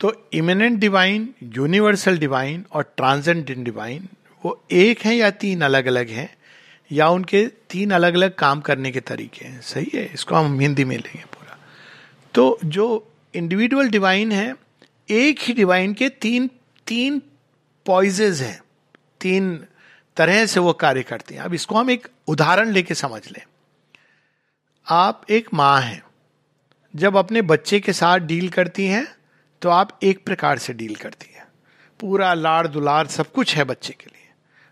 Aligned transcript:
तो 0.00 0.12
immanent 0.32 0.78
divine 0.78 1.28
universal 1.56 2.18
divine 2.18 2.64
और 2.72 2.92
transcendent 2.96 3.64
divine 3.64 4.08
वो 4.44 4.60
एक 4.70 5.00
है 5.00 5.14
या 5.16 5.30
तीन 5.30 5.60
अलग 5.60 5.86
अलग 5.86 6.08
हैं, 6.08 6.28
या 6.90 7.08
उनके 7.08 7.46
तीन 7.70 7.90
अलग 7.90 8.14
अलग 8.14 8.34
काम 8.34 8.60
करने 8.60 8.90
के 8.90 9.00
तरीके 9.00 9.44
हैं? 9.44 9.60
सही 9.60 9.90
है, 9.94 10.04
इसको 10.14 10.34
हम 10.34 10.60
हिंदी 10.60 10.84
में 10.84 10.96
लेंगे 10.96 11.24
पूरा। 11.24 11.58
तो 12.34 12.58
जो 12.64 13.08
इंडिविजुअल 13.34 13.88
डिवाइन 13.88 14.32
है, 14.32 14.54
एक 15.10 15.40
ही 15.40 15.54
डिवाइन 15.54 15.94
के 15.94 16.08
तीन 16.08 16.50
तीन 16.86 17.20
पॉइजेज 17.86 18.42
हैं, 18.42 18.60
तीन 19.20 19.56
तरह 20.16 20.46
से 20.46 20.60
वो 20.60 20.72
कार्य 20.72 21.02
करते 21.02 21.34
हैं। 21.34 21.42
अब 21.42 21.54
इसको 21.54 21.74
हम 21.74 21.90
एक 21.90 22.08
उदाहरण 22.28 22.72
लेके 22.72 22.94
समझ 22.94 23.20
लें। 23.32 23.42
आप 24.86 25.24
एक 25.30 25.48
माँ 25.54 25.80
हैं, 25.80 26.02
जब 26.94 27.16
अपने 27.16 27.42
बच्चे 27.42 27.80
के 27.80 27.92
साथ 27.92 28.18
डील 28.18 28.48
करती 28.48 28.86
हैं 28.86 29.06
तो 29.62 29.68
आप 29.68 29.98
एक 30.02 30.24
प्रकार 30.24 30.58
से 30.58 30.72
डील 30.72 30.94
करती 30.94 31.32
हैं। 31.34 31.46
पूरा 32.00 32.32
लाड़ 32.34 32.66
दुलार 32.66 33.06
सब 33.06 33.32
कुछ 33.32 33.56
है 33.56 33.64
बच्चे 33.64 33.92
के 33.92 34.06
लिए। 34.06 34.28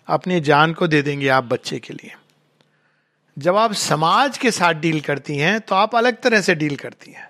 अपनी 0.08 0.40
जान 0.40 0.72
को 0.72 0.86
दे 0.86 1.02
देंगे 1.02 1.28
आप 1.28 1.44
बच्चे 1.44 1.78
के 1.78 1.94
लिए। 1.94 2.14
जब 3.36 3.56
आप 3.56 3.72
समाज 3.72 4.38
के 4.38 4.50
साथ 4.50 4.74
डील 4.74 5.00
करती 5.00 5.36
हैं 5.36 5.60
तो 5.60 5.74
आप 5.74 5.94
अलग 5.96 6.20
तरह 6.20 6.40
से 6.40 6.54
डील 6.54 6.76
करती 6.76 7.12
हैं। 7.12 7.28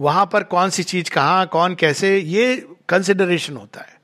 वहाँ 0.00 0.26
पर 0.26 0.42
कौन 0.42 0.70
सी 0.70 0.82
चीज़ 0.82 1.10
कहाँ, 1.10 1.46
कौन 1.46 1.74
कैसे, 1.74 2.18
ये 2.18 2.56
कंसिडरेशन 2.88 3.56
होता 3.56 3.80
है। 3.80 3.98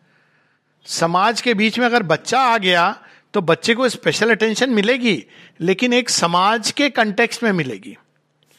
समाज 0.86 1.40
के 1.40 1.54
बीच 1.54 1.78
में 1.78 1.86
अगर 1.86 2.02
बच्चा 2.02 2.40
आ 2.40 2.58
गया 2.58 3.02
तो 3.34 3.40
बच्चे 3.42 3.74
को 3.74 3.88
स्पेशल 3.88 4.30
अटेंशन 4.30 4.70
मिलेगी, 4.70 5.24
लेकिन 5.60 5.92
एक 5.92 6.10
समाज 6.10 6.70
के 6.70 6.88
कंटेक्स्ट 6.90 7.42
में 7.42 7.52
मिलेगी। 7.52 7.96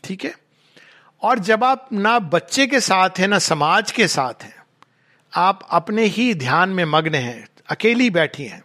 ठीक 0.03 0.23
है? 0.23 0.33
और 1.21 1.39
जब 1.39 1.63
आप 1.63 1.89
ना 1.93 2.19
बच्चे 2.19 2.67
के 2.67 2.79
साथ 2.79 3.09
हैं, 3.17 3.27
ना 3.27 3.39
समाज 3.39 3.91
के 3.91 4.07
साथ 4.07 4.43
हैं, 4.43 4.55
आप 5.33 5.67
अपने 5.69 6.03
ही 6.03 6.33
ध्यान 6.33 6.69
में 6.69 6.85
मग्न 6.85 7.15
हैं, 7.15 7.47
अकेली 7.69 8.09
बैठी 8.09 8.45
हैं, 8.45 8.63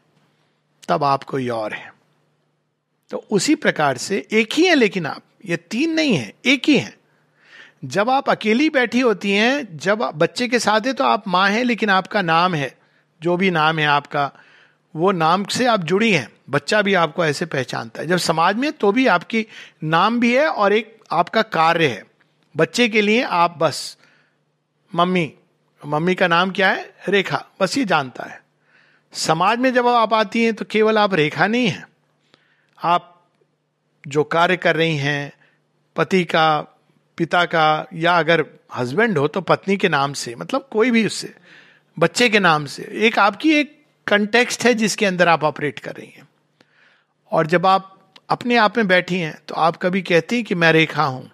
तब 0.89 1.05
आप 1.05 1.25
कोई 1.25 1.49
और 1.49 1.73
है। 1.73 1.95
तो 3.11 3.27
उसी 3.31 3.55
प्रकार 3.55 3.97
से 3.97 4.27
एक 4.33 4.53
ही 4.53 4.67
है, 4.67 4.75
लेकिन 4.75 5.07
आप, 5.07 5.23
ये 5.47 5.57
तीन 5.57 5.93
नहीं 5.93 6.15
है, 6.15 6.33
एक 6.47 6.63
ही 6.69 6.79
है। 6.79 6.97
जब 7.85 8.11
आप 8.11 8.31
अकेली 8.31 8.71
बैठी 8.71 9.01
होती 9.01 9.33
हैं, 9.33 9.79
जब 9.79 9.99
बच्चे 9.99 10.49
के 10.49 10.59
साथ 10.59 10.81
है 10.81 10.93
तो 10.93 11.05
आप 11.05 11.29
माँ 11.29 11.51
हैं, 11.51 11.65
लेकिन 11.65 11.91
आपका 11.91 12.23
नाम 12.23 12.55
है, 12.55 12.79
जो 13.23 13.37
भी 13.37 13.51
नाम 13.51 13.79
है 13.79 13.87
आपका, 13.87 14.33
वो 14.97 15.13
नाम 15.13 15.45
से 15.45 15.67
आप 15.67 15.81
जुड़ी 15.81 16.13
हैं। 16.13 16.29
बच्चा 16.51 16.83
भी 16.83 16.95
आपको 16.95 17.25
ऐसे 17.25 17.47
पहचानता 17.47 18.01
है। 18.01 18.07
जब 18.07 18.17
समाज 18.17 18.57
में 18.57 18.73
तो 18.73 18.93
भी 18.93 19.07
आपकी 19.07 19.47
नाम 19.85 20.21
भी 20.21 20.37
है 20.37 20.49
और 20.49 20.73
एक 20.73 20.99
आपका 21.13 21.43
कार्य 21.43 21.87
है। 21.87 22.16
बच्चे 22.57 22.89
के 22.89 23.01
लिए 23.01 23.23
आप 23.23 23.57
बस, 23.59 23.97
मम्मी 24.93 25.33
मम्मी 25.83 26.15
का 26.15 26.27
नाम 26.29 26.51
क्या 26.51 26.71
है? 26.71 26.95
रेखा। 27.09 27.45
बस 27.61 27.77
ये 27.79 27.85
जानता 27.85 28.25
है। 28.25 28.41
समाज 29.13 29.59
में 29.59 29.73
जब 29.75 29.87
आप 29.87 30.15
आती 30.15 30.45
हैं 30.45 30.55
तो 30.55 30.65
केवल 30.65 30.99
आप 30.99 31.15
रेखा 31.15 31.47
नहीं 31.47 31.69
है। 31.69 31.87
आप 32.79 33.13
जो 34.05 34.25
कार्य 34.25 34.57
कर 34.57 34.77
रही 34.77 34.97
हैं, 34.97 35.33
पति 35.97 36.25
का, 36.25 36.61
पिता 37.19 37.45
का, 37.45 37.87
या 37.95 38.19
अगर 38.19 38.45
हस्बैंड 38.77 39.19
हो 39.19 39.29
तो 39.29 39.41
पत्नी 39.41 39.77
के 39.77 39.89
नाम 39.89 40.13
से 40.13 40.35
मतलब 40.35 40.69
कोई 40.73 40.91
भी 40.91 41.07
उससे, 41.07 41.35
बच्चे 41.97 42.29
के 42.29 42.41
नाम 42.41 42.67
से। 42.67 42.89
एक 42.99 43.19
आपकी 43.19 43.55
एक 43.55 43.79
कंटेक्स्ट 44.07 44.65
है 44.65 44.75
जिसके 44.75 45.07
अंदर 45.07 45.29
आप 45.29 45.45
ऑपरेट 45.45 45.79
कर 45.79 45.95
रही 45.95 46.13
हैं। 46.17 46.29
और 47.33 47.47
जब 47.47 47.67
आप 47.67 48.13
अपने 48.31 48.57
आप 48.57 48.77
में 48.77 48.87
बैठी 48.89 49.19
हैं 49.19 49.39
तो 49.49 49.55
आप 49.55 49.77
कभी 49.77 50.03
कहती 50.03 50.37
हैं 50.37 50.45
कि 50.45 50.55
मैं 50.55 50.73
रेखा 50.73 51.05
हूँ। 51.05 51.31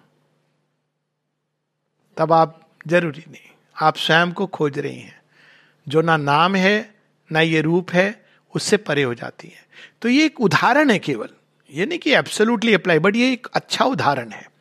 तब 2.17 2.33
आप 2.33 2.59
ज़रूरी 2.87 3.23
नहीं। 3.31 3.49
आप 3.81 3.97
स्वयं 3.97 4.31
को 4.31 4.45
खोज 4.45 4.79
रही 4.79 4.99
हैं। 4.99 5.21
जो 5.87 6.01
ना 6.01 6.17
नाम 6.17 6.55
है, 6.55 6.95
ना 7.31 7.41
ये 7.41 7.61
रूप 7.61 7.91
है, 7.91 8.25
उससे 8.55 8.77
परे 8.77 9.03
हो 9.03 9.13
जाती 9.13 9.47
है। 9.47 9.65
तो 10.01 10.09
ये 10.09 10.25
एक 10.25 10.41
उदाहरण 10.41 10.89
है 10.91 10.99
केवल। 10.99 11.29
ये 11.71 11.85
नहीं 11.85 11.99
कि 11.99 12.13
एब्सोल्युटली 12.13 12.73
अप्लाई 12.73 12.99
बट 12.99 13.15
ये 13.15 13.31
एक 13.33 13.47
अच्छा 13.53 13.85
उदाहरण 13.85 14.29
है 14.29 14.51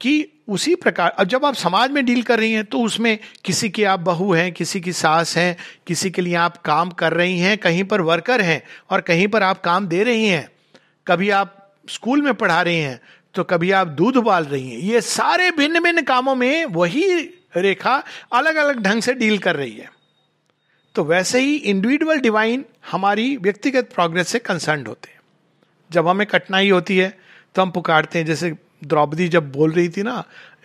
कि 0.00 0.28
उसी 0.48 0.74
प्रकार, 0.74 1.10
अब 1.10 1.26
जब 1.26 1.44
आप 1.44 1.54
समाज 1.54 1.90
में 1.90 2.04
डील 2.04 2.22
कर 2.22 2.38
रही 2.38 2.52
हैं 2.52 2.64
तो 2.64 2.80
उसमें 2.80 3.18
किसी 3.44 3.70
की 3.70 3.84
आप 3.84 4.00
बहू 4.00 4.32
हैं, 4.32 4.52
किसी 4.52 4.80
की 4.80 4.92
सास 4.92 5.36
हैं, 5.36 5.56
किसी 5.86 6.10
के 6.10 6.22
लिए 6.22 6.34
आप 6.34 6.56
काम 6.56 6.90
कर 6.90 7.12
रही 7.12 7.38
हैं, 7.38 7.56
कहीं 7.58 7.84
पर 7.84 8.00
वर्कर 8.00 8.40
हैं, 8.40 8.62
और 8.90 9.00
कहीं 9.00 9.28
पर 9.28 9.42
आप 9.42 9.60
काम 9.60 9.86
दे 9.86 10.02
रही 10.02 10.26
हैं, 10.26 10.48
कभी 11.06 11.30
आप 11.30 11.72
स्कूल 11.88 12.22
में 12.22 12.34
पढ़ा 12.34 12.62
रही 12.62 12.78
हैं 12.78 13.00
तो 13.36 13.44
कभी 13.44 13.70
आप 13.70 13.86
दूध 13.88 14.16
उबाल 14.16 14.44
रही 14.44 14.70
हैं। 14.70 14.78
ये 14.78 15.00
सारे 15.00 15.50
भिन्न 15.50 15.80
भिन्न 15.82 16.02
कामों 16.02 16.34
में 16.34 16.64
वही 16.64 17.02
रेखा 17.56 18.02
अलग 18.32 18.56
अलग 18.56 18.80
ढंग 18.82 19.02
से 19.02 19.14
डील 19.14 19.38
कर 19.38 19.56
रही 19.56 19.72
है। 19.72 19.90
तो 20.94 21.04
वैसे 21.04 21.40
ही 21.40 21.54
इंडिविजुअल 21.54 22.20
डिवाइन 22.20 22.64
हमारी 22.90 23.36
व्यक्तिगत 23.36 23.90
प्रोग्रेस 23.94 24.28
से 24.28 24.38
कंसर्न 24.38 24.86
होते 24.86 25.10
हैं। 25.10 25.20
जब 25.90 26.08
हमें 26.08 26.26
कठिनाई 26.26 26.70
होती 26.70 26.96
है 26.98 27.08
तो 27.54 27.62
हम 27.62 27.70
पुकारते 27.70 28.18
हैं। 28.18 28.26
जैसे 28.26 28.50
द्रौपदी 28.84 29.28
जब 29.28 29.52
बोल 29.52 29.72
रही 29.72 29.88
थी 29.88 30.02
ना, 30.02 30.24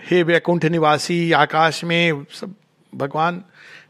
हे 0.09 0.23
वैकुंठ 0.23 0.65
निवासी, 0.65 1.31
आकाश 1.31 1.83
में 1.83 2.25
सब 2.31 2.53
भगवान, 2.95 3.43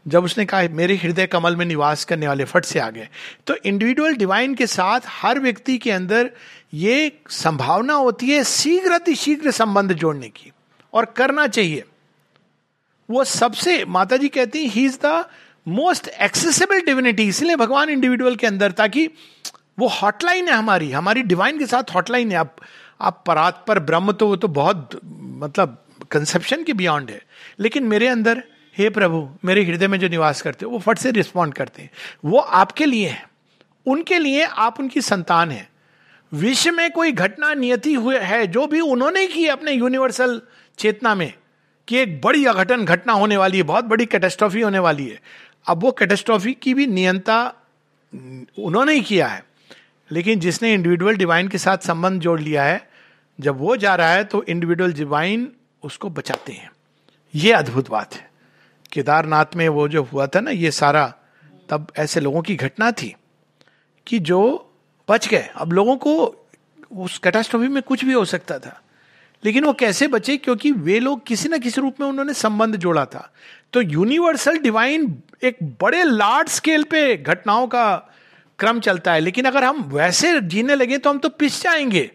जब 0.08 0.24
उसने 0.24 0.44
कहा, 0.44 0.62
मेरे 0.70 0.96
हृदय 0.96 1.26
कमल 1.26 1.56
में 1.56 1.66
निवास 1.66 2.04
करने 2.04 2.28
वाले 2.28 2.44
फट 2.44 2.64
से 2.64 2.78
आ 2.78 2.90
गए। 2.90 3.08
तो 3.46 3.56
इंडिविजुअल 3.64 4.14
डिवाइन 4.14 4.54
के 4.54 4.66
साथ 4.66 5.00
हर 5.06 5.38
व्यक्ति 5.40 5.78
के 5.78 5.90
अंदर 5.90 6.30
ये 6.74 7.12
संभावना 7.30 7.94
होती 7.94 8.30
है 8.30 8.44
शीघ्र 8.44 9.14
शीघ्र 9.14 9.50
संबंध 9.50 9.92
जोड़ने 9.92 10.28
की 10.28 10.52
और 10.92 11.04
करना 11.04 11.46
चाहिए। 11.46 11.84
वो 13.10 13.24
सबसे 13.24 13.84
माता 13.84 14.16
जी 14.16 14.28
कहती 14.28 14.66
ही 14.66 14.84
is 14.84 14.98
the 15.04 15.24
most 15.68 16.08
accessible 16.08 16.80
divinity 16.80 17.28
इसलिए 17.28 17.56
भगवान 17.56 17.88
इंडिविजुअल 17.88 18.36
के 18.36 18.46
अंदर, 18.46 18.72
ताकि 18.72 19.10
वो 19.78 19.88
हॉटलाइन 19.88 20.48
है 20.48 20.54
हमारी 20.54 20.90
हमारी 20.92 21.22
डिवाइन 21.22 21.58
के 21.58 21.66
साथ 21.66 21.94
हॉटलाइन 21.94 22.30
है। 22.30 22.36
आप 22.36 22.56
आप 23.00 23.24
परात 23.26 23.64
पर 23.68 23.78
ब्रह्म 23.78 24.12
तो 24.12 24.26
वो 24.26 24.36
तो 24.36 24.48
बहुत 24.48 25.00
मतलब 25.04 25.84
कंसेप्शन 26.10 26.64
के 26.64 26.72
बियॉन्ड 26.72 27.10
है। 27.10 27.22
लेकिन 27.60 27.82
मेरे 27.82 28.08
अंदर 28.08 28.42
हे 28.78 28.90
प्रभु, 28.90 29.30
मेरे 29.44 29.64
हृदय 29.64 29.88
में 29.88 30.00
जो 30.00 30.08
निवास 30.08 30.42
करते 30.42 30.66
वो 30.66 30.78
फट 30.78 30.98
से 30.98 31.10
रिस्पॉन्ड 31.10 31.54
करते 31.54 31.82
हैं। 31.82 31.90
वो 32.24 32.38
आपके 32.38 32.86
लिए 32.86 33.08
है। 33.08 33.28
उनके 33.86 34.18
लिए 34.18 34.44
आप 34.44 34.80
उनकी 34.80 35.00
संतान 35.00 35.50
है। 35.50 35.70
विश्व 36.34 36.72
में 36.72 36.90
कोई 36.90 37.12
घटना 37.12 37.54
नियति 37.54 37.94
हुए 37.94 38.18
है, 38.18 38.46
जो 38.46 38.66
भी 38.66 38.80
उन्होंने 38.80 39.26
की 39.26 39.46
अपने 39.46 39.72
यूनिवर्सल 39.72 40.42
चेतना 40.78 41.14
में, 41.14 41.34
कि 41.88 41.98
एक 41.98 42.20
बड़ी 42.20 42.44
अघटन 42.44 42.84
घटना 42.84 43.12
होने 43.12 43.36
वाली 43.36 43.56
है, 43.56 43.62
बहुत 43.62 43.84
बड़ी 43.84 44.06
कैटेस्ट्रॉफी 44.06 44.60
होने 44.60 44.78
वाली 44.78 45.08
है। 45.08 45.20
अब 45.66 45.82
वो 45.82 45.92
कैटेस्ट्रॉफी 45.92 46.54
की 46.54 46.74
भी 46.74 46.86
नियंता 46.86 47.54
उन्होंने 48.58 48.94
ही 48.94 49.00
किया 49.00 49.26
है। 49.26 49.44
लेकिन 50.12 50.40
जिसने 50.40 50.74
इंडिविजुअल 50.74 51.16
डिवाइन 51.16 51.48
के 51.48 51.58
साथ 51.58 51.78
संबंध 51.78 52.20
जोड़ 52.20 52.40
लिया 52.40 52.64
है, 52.64 52.90
जब 53.40 53.58
वो 53.58 53.76
जा 53.76 53.94
रहा 53.94 54.10
है 54.10 54.24
तो 54.24 54.42
इंडिविजुअल 54.42 54.92
डिवाइन 54.92 55.52
उसको 55.82 56.10
बचाते 56.10 56.52
हैं। 56.52 56.70
ये 57.34 57.52
अद्भुत 57.52 57.90
बात 57.90 58.14
है। 58.14 58.31
केदारनाथ 58.92 59.46
में 59.56 59.68
वो 59.68 59.88
जो 59.88 60.02
हुआ 60.02 60.26
था 60.26 60.40
ना, 60.40 60.50
ये 60.50 60.70
सारा, 60.70 61.14
तब 61.70 61.92
ऐसे 61.96 62.20
लोगों 62.20 62.42
की 62.42 62.56
घटना 62.56 62.92
थी 62.92 63.16
कि 64.06 64.18
जो 64.18 64.70
बच 65.08 65.28
गए। 65.28 65.50
अब 65.56 65.72
लोगों 65.72 65.96
को 65.96 66.36
उस 66.92 67.18
कैटास्ट्रोफी 67.18 67.68
में 67.68 67.82
कुछ 67.82 68.04
भी 68.04 68.12
हो 68.12 68.24
सकता 68.24 68.58
था। 68.58 68.82
लेकिन 69.44 69.64
वो 69.64 69.72
कैसे 69.72 70.08
बचे? 70.08 70.36
क्योंकि 70.36 70.72
वे 70.72 71.00
लोग 71.00 71.26
किसी 71.26 71.48
ना 71.48 71.58
किसी 71.58 71.80
रूप 71.80 72.00
में 72.00 72.08
उन्होंने 72.08 72.34
संबंध 72.34 72.76
जोड़ा 72.76 73.04
था। 73.04 73.32
तो 73.72 73.80
यूनिवर्सल 73.80 74.58
डिवाइन 74.58 75.22
एक 75.42 75.56
बड़े 75.62 76.02
लार्ज 76.02 76.48
स्केल 76.48 76.82
पे 76.82 77.16
घटनाओं 77.16 77.66
का 77.66 77.96
क्रम 78.58 78.80
चलता 78.80 79.12
है। 79.12 79.20
लेकिन 79.20 79.44
अगर 79.44 79.64
हम 79.64 79.82
वैसे 79.82 80.40
जीने 80.40 80.74
लगे 80.74 80.98
तो 80.98 81.10
हम 81.10 81.18
तो 81.18 81.28
पिस 81.28 81.62
जाएँगे। 81.62 82.10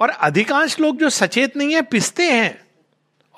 और 0.00 0.08
अधिकांश 0.08 0.80
लोग 0.80 0.96
जो 0.96 1.10
सचेत 1.10 1.56
नहीं 1.56 1.74
है, 1.74 1.82
पिसते 1.82 2.22
हैं। 2.22 2.67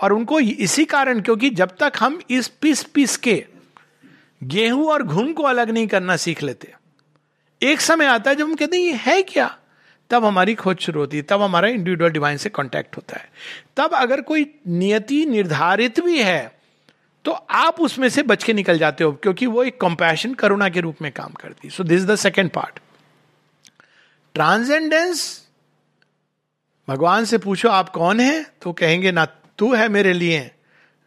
और 0.01 0.13
उनको 0.13 0.41
इसी 0.41 0.85
कारण, 0.85 1.21
क्योंकि 1.21 1.51
जब 1.53 1.77
तक 1.81 1.93
हम 1.99 2.21
इस 2.31 2.49
पिस 2.61 2.83
पिस 2.85 3.17
के 3.19 3.45
गेहूँ 4.41 4.87
और 4.87 5.03
घुन 5.03 5.33
को 5.33 5.43
अलग 5.45 5.71
नहीं 5.71 5.87
करना 5.87 6.17
सीख 6.17 6.43
लेते, 6.43 6.73
एक 7.61 7.81
समय 7.81 8.07
आता 8.07 8.31
है 8.31 8.37
जब 8.37 8.45
हम 8.45 8.55
कहते 8.55 8.77
हैं, 8.77 8.85
ये 8.85 8.95
है 8.97 9.23
क्या? 9.23 9.57
तब 10.11 10.25
हमारी 10.25 10.55
खोज 10.55 10.79
शुरू 10.79 11.01
होती 11.01 11.17
है, 11.17 11.23
तब 11.23 11.43
हमारा 11.43 11.69
इंडिविजुअल 11.69 12.11
डिवाइन 12.11 12.37
से 12.37 12.49
कांटेक्ट 12.49 12.97
होता 12.97 13.17
है। 13.17 13.29
तब 13.77 13.95
अगर 13.95 14.21
कोई 14.23 14.47
नियति 14.69 15.25
निर्धारित 15.27 16.01
भी 16.01 16.23
है 16.23 16.61
तो 17.25 17.33
आप 17.33 17.81
उसमें 17.81 18.09
से 18.09 18.23
बच 18.23 18.45
के 18.45 18.53
निकल 18.53 18.79
जाते 18.79 19.05
हो, 19.05 19.13
क्योंकि 19.13 19.47
वो 19.47 19.63
एक 19.65 19.81
कंपैशन 19.81 20.35
करुणा 20.35 20.69
के 20.69 20.81
रूप 20.81 21.03
में 21.03 21.11
काम 21.13 21.33
करती 21.33 21.71
so 21.71 21.85
this 21.85 22.05
the 22.05 22.15
second 22.17 22.51
part 22.51 22.79
transcendence 24.35 25.21
भगवान 26.89 27.25
से 27.25 27.39
पूछो, 27.39 27.69
आप 27.69 27.89
कौन 27.89 28.21
है? 28.21 28.43
तो 28.63 28.73
कहेंगे, 28.73 29.13
ना 29.13 29.27
तू 29.61 29.73
है 29.75 29.89
मेरे 29.89 30.13
लिए। 30.13 30.51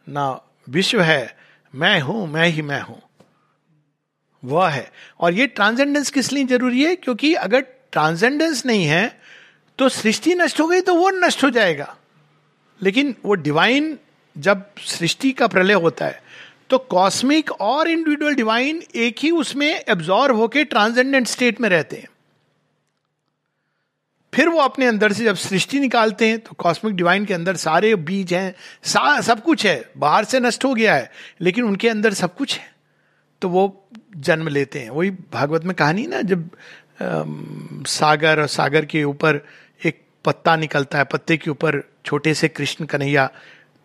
ना, 0.06 0.40
विश्व 0.68 1.00
है। 1.00 1.36
मैं 1.74 2.00
हूँ, 2.00 2.26
मैं 2.28 2.48
ही 2.48 2.62
मैं 2.62 2.80
हूँ। 2.80 3.00
वह 4.42 4.68
है। 4.68 4.90
और 5.20 5.34
ये 5.34 5.46
ट्रांसेंडेंस 5.46 6.10
किस 6.10 6.32
लिए 6.32 6.44
ज़रूरी 6.44 6.84
है? 6.84 6.94
क्योंकि 6.96 7.34
अगर 7.34 7.60
ट्रांसेंडेंस 7.92 8.64
नहीं 8.66 8.84
है 8.84 9.20
तो 9.78 9.88
सृष्टि 9.88 10.34
नष्ट 10.34 10.60
हो 10.60 10.66
गई 10.66 10.80
तो 10.80 10.94
वो 10.94 11.10
नष्ट 11.10 11.44
हो 11.44 11.50
जाएगा। 11.50 11.94
लेकिन 12.80 13.14
वो 13.24 13.34
डिवाइन 13.34 13.96
जब 14.36 14.64
सृष्टि 14.78 15.32
का 15.32 15.46
प्रलय 15.46 15.74
होता 15.74 16.06
है 16.06 16.22
तो 16.70 16.78
कॉस्मिक 16.78 17.50
और 17.52 17.88
इंडिविजुअल 17.88 18.34
डिवाइन 18.34 18.82
एक 18.94 19.18
ही 19.18 19.30
उसमें 19.30 19.68
एब्जॉर्व 19.88 20.36
होके 20.36 20.64
ट्रांसजेंडेंट 20.64 21.26
स्टेट 21.26 21.60
में 21.60 21.68
रहते 21.68 21.96
हैं। 21.96 22.08
फिर 24.34 24.48
वो 24.48 24.58
अपने 24.58 24.86
अंदर 24.86 25.12
से 25.12 25.24
जब 25.24 25.36
सृष्टि 25.36 25.80
निकालते 25.80 26.28
हैं 26.28 26.38
तो 26.38 26.54
कॉस्मिक 26.58 26.94
डिवाइन 26.94 27.24
के 27.24 27.34
अंदर 27.34 27.56
सारे 27.56 27.94
बीज 27.96 28.32
हैं 28.34 28.54
सा, 28.84 29.20
सब 29.20 29.42
कुछ 29.42 29.66
है 29.66 29.90
बाहर 29.96 30.24
से 30.24 30.40
नष्ट 30.40 30.64
हो 30.64 30.74
गया 30.74 30.94
है 30.94 31.10
लेकिन 31.40 31.64
उनके 31.64 31.88
अंदर 31.88 32.12
सब 32.12 32.34
कुछ 32.34 32.58
है। 32.58 32.72
तो 33.42 33.48
वो 33.48 33.88
जन्म 34.16 34.48
लेते 34.48 34.78
हैं। 34.78 34.90
वही 34.90 35.10
भागवत 35.10 35.64
में 35.64 35.74
कहानी 35.76 36.06
ना 36.06 36.20
जब 36.22 36.44
आ, 37.02 37.24
सागर 37.86 38.40
और 38.40 38.46
सागर 38.46 38.84
के 38.84 39.04
ऊपर 39.04 39.40
एक 39.84 40.00
पत्ता 40.24 40.56
निकलता 40.56 40.98
है 40.98 41.04
पत्ते 41.04 41.36
के 41.36 41.50
ऊपर 41.50 41.82
छोटे 42.04 42.34
से 42.34 42.48
कृष्ण 42.48 42.84
कन्हैया 42.84 43.30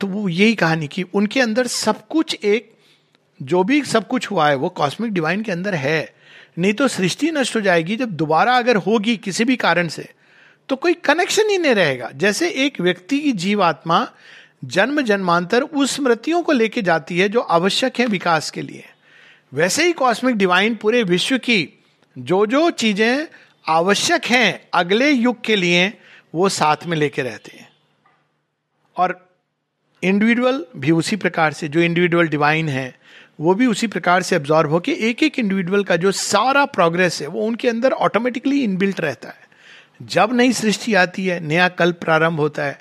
तो 0.02 0.08
वो 0.08 0.28
यही 0.30 0.56
कहानी 0.56 0.88
की 0.88 1.04
उनके 1.04 1.42
अंदर 1.42 1.68
सब 1.68 2.08
कुछ 2.08 2.38
एक 2.44 2.72
जो 3.42 3.64
भी 3.64 3.82
सब 3.86 4.08
कुछ 4.08 4.32
हुआ 4.32 4.50
है 4.50 4.56
वो 4.56 4.70
कॉस्मिक 4.70 5.12
डिवाइन 5.14 5.42
के 5.42 5.52
अंदर 5.52 5.76
है। 5.76 6.14
नहीं 6.58 6.74
तो 6.74 6.88
सृष्टि 6.88 7.32
नष्ट 7.32 7.56
हो 7.56 7.62
जाएगी 7.62 7.96
जब 7.96 8.12
दोबारा 8.12 8.58
अगर 8.58 8.76
होगी 8.76 9.18
किसी 9.18 9.44
भी 9.44 9.56
कारण 9.56 9.88
से 9.88 10.10
तो 10.70 10.76
कोई 10.76 10.94
कनेक्शन 10.94 11.50
ही 11.50 11.58
नहीं 11.58 11.76
रहेगा। 11.76 12.10
जैसे 12.12 12.50
एक 12.50 12.82
व्यक्ति 12.82 13.20
की 13.20 13.32
जीवात्मा 13.32 14.08
जन्म 14.66 15.02
जन्मांतर 15.02 15.62
उस 15.62 15.96
स्मृतियों 15.96 16.42
को 16.42 16.52
लेके 16.52 16.82
जाती 16.82 17.20
है 17.20 17.30
जो 17.30 17.40
आवश्यक 17.40 18.00
है 18.00 18.06
विकास 18.06 18.50
के 18.52 18.62
लिए। 18.62 18.84
वैसे 19.54 19.86
ही 19.86 19.94
कॉस्मिक 19.94 20.36
डिवाइन 20.36 20.76
पूरे 20.76 21.04
विश्व 21.04 21.38
की 21.38 21.70
जो 22.18 22.46
जो 22.46 22.70
चीज़ें 22.70 23.28
आवश्यक 23.68 24.26
हैं 24.26 24.68
अगले 24.74 25.10
युग 25.12 25.42
के 25.42 25.56
लिए 25.56 25.94
वो 26.36 26.50
साथ 26.50 26.86
में 26.86 26.98
लेके 26.98 27.22
रहते 27.22 27.58
हैं। 27.58 27.70
और 28.98 29.30
इंडिविजुअल 30.04 30.66
भी 30.78 30.92
उसी 30.92 31.16
प्रकार 31.16 31.54
से, 31.54 31.68
जो 31.68 31.80
इंडिविजुअल 31.80 32.28
डिवाइन 32.28 32.70
है, 32.70 33.00
वो 33.40 33.54
भी 33.54 33.66
उसी 33.66 33.88
प्रकार 33.88 34.22
से 34.22 34.36
एब्जॉर्व 34.36 34.70
होकर 34.70 34.92
एक 34.92 35.24
एक 35.24 35.40
इंडिविजुअल 35.40 35.84
का 35.84 35.96
जो 35.96 36.12
सारा 36.12 36.66
प्रोग्रेस 36.66 37.22
है, 37.22 37.28
वो 37.28 37.46
उनके 37.46 37.70
अंदर 37.70 37.92
ऑटोमेटिकली 37.92 38.64
इनबिल्ट 38.64 39.02
रहता 39.02 39.30
है। 39.30 39.49
जब 40.00 40.34
नई 40.34 40.54
सृष्टि 40.54 40.94
आती 40.96 41.26
है, 41.26 41.40
नया 41.40 41.68
कल्प 41.70 42.00
प्रारंभ 42.02 42.40
होता 42.40 42.64
है 42.64 42.80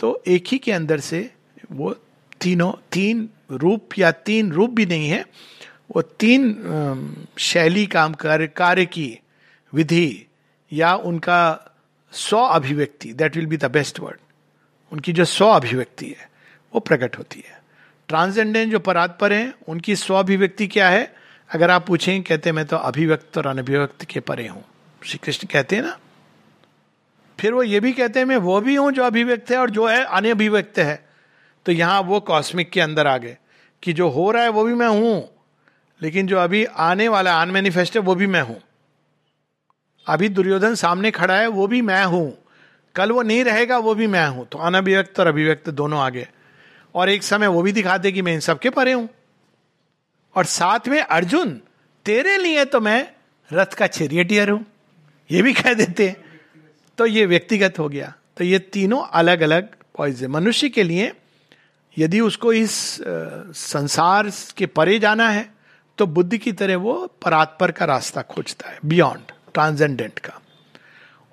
तो 0.00 0.22
एक 0.26 0.44
ही 0.48 0.58
के 0.58 0.72
अंदर 0.72 1.00
से 1.00 1.30
वो 1.72 1.94
तीनों, 2.40 2.72
तीन 2.92 3.28
रूप 3.52 3.98
या 3.98 4.10
तीन 4.10 4.50
रूप 4.52 4.70
भी 4.70 4.86
नहीं 4.86 5.08
है, 5.08 5.24
वो 5.94 6.02
तीन 6.02 7.26
शैली, 7.40 7.86
काम 7.86 8.14
कार्य 8.14 8.46
कार्य 8.46 8.84
की 8.86 9.18
विधि 9.72 10.26
या 10.72 10.94
उनका 10.96 11.40
स्व 12.12 12.38
अभिव्यक्ति 12.38 13.12
that 13.12 13.36
will 13.36 13.46
be 13.46 13.56
the 13.56 13.70
best 13.72 14.00
word 14.00 14.18
उनकी 14.92 15.12
जो 15.12 15.24
स्व 15.24 15.46
अभिव्यक्ति 15.46 16.06
है, 16.08 16.28
वो 16.72 16.80
प्रकट 16.80 17.18
होती 17.18 17.42
है। 17.48 17.62
ट्रांसजेंडेंट 18.08 18.72
जो 18.72 18.78
परात्पर 18.80 19.32
हैं, 19.32 19.52
उनकी 19.68 19.96
स्व 19.96 20.14
अभिव्यक्ति 20.14 20.66
क्या 20.66 20.88
है? 20.88 21.14
अगर 21.50 21.70
आप 21.70 21.86
पूछें, 21.86 22.22
कहते 22.22 22.52
मैं 22.52 22.64
तो 22.66 22.76
अभिव्यक्त 22.78 23.38
और 23.38 23.46
अनभिव्यक्त 23.46 24.04
के 24.04 24.20
परे 24.20 24.46
हूँ। 24.48 24.64
श्री 25.02 25.18
कृष्ण 25.24 25.48
कहते 25.48 25.76
हैं 25.76 25.82
ना 25.82 25.98
फिर 27.44 27.52
वो 27.52 27.62
ये 27.62 27.78
भी 27.80 27.92
कहते 27.92 28.18
हैं, 28.18 28.26
मैं 28.26 28.36
वो 28.36 28.60
भी 28.60 28.74
हूँ 28.74 28.92
जो 28.92 29.02
अभिव्यक्त 29.04 29.50
है 29.50 29.56
और 29.58 29.70
जो 29.70 29.86
है 29.86 30.04
अनभिव्यक्त 30.04 30.78
है। 30.78 31.04
तो 31.66 31.72
यहाँ 31.72 32.00
वो 32.00 32.20
कॉस्मिक 32.20 32.70
के 32.70 32.80
अंदर 32.80 33.06
आ 33.06 33.16
गए 33.18 33.36
कि 33.82 33.92
जो 33.92 34.08
हो 34.08 34.30
रहा 34.30 34.42
है 34.42 34.48
वो 34.48 34.64
भी 34.64 34.74
मैं 34.74 34.86
हूँ, 34.88 35.28
लेकिन 36.00 36.26
जो 36.26 36.38
अभी 36.38 36.64
आने 36.64 37.08
वाला 37.08 37.40
अनमेनिफेस्ट 37.42 37.96
है, 37.96 38.02
वो 38.02 38.14
भी 38.14 38.26
मैं 38.26 38.42
हूँ। 38.42 38.56
अभी 40.06 40.28
दुर्योधन 40.28 40.74
सामने 40.74 41.10
खड़ा 41.10 41.34
है, 41.34 41.46
वो 41.46 41.66
भी 41.66 41.82
मैं 41.82 42.04
हूँ। 42.04 42.32
कल 42.94 43.12
वो 43.12 43.22
नहीं 43.22 43.44
रहेगा, 43.44 43.78
वो 43.78 43.94
भी 43.94 44.06
मैं 44.06 44.26
हूँ। 44.28 44.46
तो 44.48 44.58
अनभिव्यक्त 44.58 45.20
और 45.20 45.26
अभिव्यक्त 45.26 45.70
दोनों 45.70 46.00
आगे 46.00 46.28
और 46.94 47.08
एक 47.08 47.22
समय 47.22 47.46
वो 47.46 47.62
भी 47.62 47.72
दिखाते 47.72 48.12
कि 48.12 48.22
मैं 48.22 48.34
इन 48.34 48.40
सबके 48.40 48.70
परे 48.70 48.92
हूँ। 48.92 49.08
और 50.34 50.44
साथ 50.44 50.88
में, 50.88 51.00
अर्जुन, 51.00 51.60
तेरे 52.06 52.38
लिए 52.38 52.64
तो 52.64 52.80
मैं 52.80 53.06
रथ 53.52 53.74
का 53.74 53.86
चेरियटियर 53.86 54.50
हूँ। 54.50 54.64
ये 55.30 55.42
भी 55.42 55.52
कह 55.52 55.74
देते 55.74 56.08
हैं। 56.08 56.23
तो 56.98 57.06
ये 57.06 57.24
व्यक्तिगत 57.26 57.78
हो 57.78 57.88
गया। 57.88 58.12
तो 58.36 58.44
ये 58.44 58.58
तीनों 58.58 59.02
अलग 59.12 59.40
अलग 59.40 59.68
पॉइज 59.96 60.24
मनुष्य 60.26 60.68
के 60.68 60.82
लिए 60.82 61.12
यदि 61.96 62.20
उसको 62.20 62.52
इस 62.52 62.72
संसार 63.56 64.30
के 64.56 64.66
परे 64.68 64.98
जाना 64.98 65.28
है 65.30 65.48
तो 65.98 66.06
बुद्धि 66.06 66.38
की 66.38 66.52
तरह 66.52 66.76
वो 66.76 66.94
परात्पर 67.22 67.70
का 67.70 67.84
रास्ता 67.84 68.22
खोजता 68.24 68.70
है 68.70 68.78
बियॉन्ड 68.84 69.32
ट्रांसजेंडेंट 69.54 70.18
का। 70.18 70.40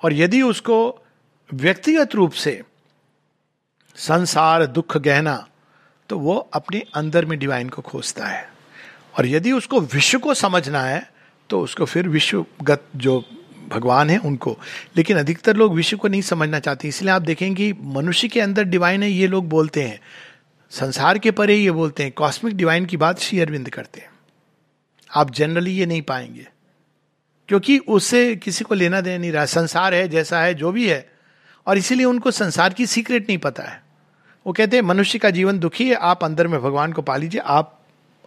और 0.01 0.13
यदि 0.13 0.41
उसको 0.41 0.77
व्यक्तिगत 1.49 2.15
रूप 2.15 2.31
से 2.33 2.61
संसार, 3.95 4.65
दुख, 4.65 4.97
गहना 4.97 5.47
तो 6.09 6.19
वो 6.19 6.35
अपने 6.53 6.83
अंदर 6.95 7.25
में 7.25 7.37
डिवाइन 7.39 7.69
को 7.69 7.81
खोजता 7.81 8.25
है। 8.25 8.49
और 9.17 9.25
यदि 9.27 9.51
उसको 9.51 9.79
विश्व 9.81 10.19
को 10.19 10.33
समझना 10.33 10.81
है 10.81 11.09
तो 11.49 11.61
उसको 11.61 11.85
फिर 11.85 12.07
विश्वगत 12.09 12.83
जो 12.95 13.23
भगवान 13.71 14.09
है 14.09 14.17
उनको। 14.17 14.59
लेकिन 14.97 15.17
अधिकतर 15.17 15.55
लोग 15.55 15.73
विश्व 15.73 15.97
को 15.97 16.07
नहीं 16.07 16.21
समझना 16.21 16.59
चाहते, 16.59 16.87
इसलिए 16.87 17.11
आप 17.11 17.21
देखेंगे 17.21 17.75
मनुष्य 17.81 18.27
के 18.27 18.41
अंदर 18.41 18.63
डिवाइन 18.63 19.03
है, 19.03 19.09
ये 19.09 19.27
लोग 19.27 19.49
बोलते 19.49 19.83
हैं। 19.83 19.99
संसार 20.69 21.17
के 21.17 21.31
परे 21.31 21.55
ये 21.55 21.71
बोलते 21.71 22.03
हैं। 22.03 22.11
कॉस्मिक 22.11 22.55
डिवाइन 22.55 22.85
की 22.85 22.97
बात 22.97 23.19
श्री 23.19 23.39
अरविंद 23.39 23.69
करते 23.69 23.99
हैं। 23.99 24.09
आप 25.15 25.31
जनरली 25.31 25.71
ये 25.71 25.85
नहीं 25.85 26.01
पाएँगे। 26.01 26.47
क्योंकि 27.47 27.77
उससे 27.77 28.35
किसी 28.35 28.63
को 28.63 28.75
लेना 28.75 29.01
देना 29.01 29.17
नहीं 29.17 29.31
रहा। 29.31 29.45
संसार 29.45 29.93
है, 29.93 30.07
जैसा 30.07 30.41
है, 30.41 30.53
जो 30.53 30.71
भी 30.71 30.89
है। 30.89 31.09
और 31.67 31.77
इसीलिए 31.77 32.05
उनको 32.05 32.31
संसार 32.31 32.73
की 32.73 32.85
सीक्रेट 32.85 33.23
नहीं 33.23 33.37
पता 33.37 33.63
है। 33.63 33.83
वो 34.47 34.53
कहते 34.53 34.77
हैं, 34.77 34.83
मनुष्य 34.83 35.19
का 35.19 35.29
जीवन 35.29 35.59
दुखी 35.59 35.89
है, 35.89 35.95
आप 35.95 36.23
अंदर 36.23 36.47
में 36.47 36.61
भगवान 36.61 36.93
को 36.93 37.01
पा 37.01 37.17
लीजिए, 37.17 37.41
आप 37.41 37.80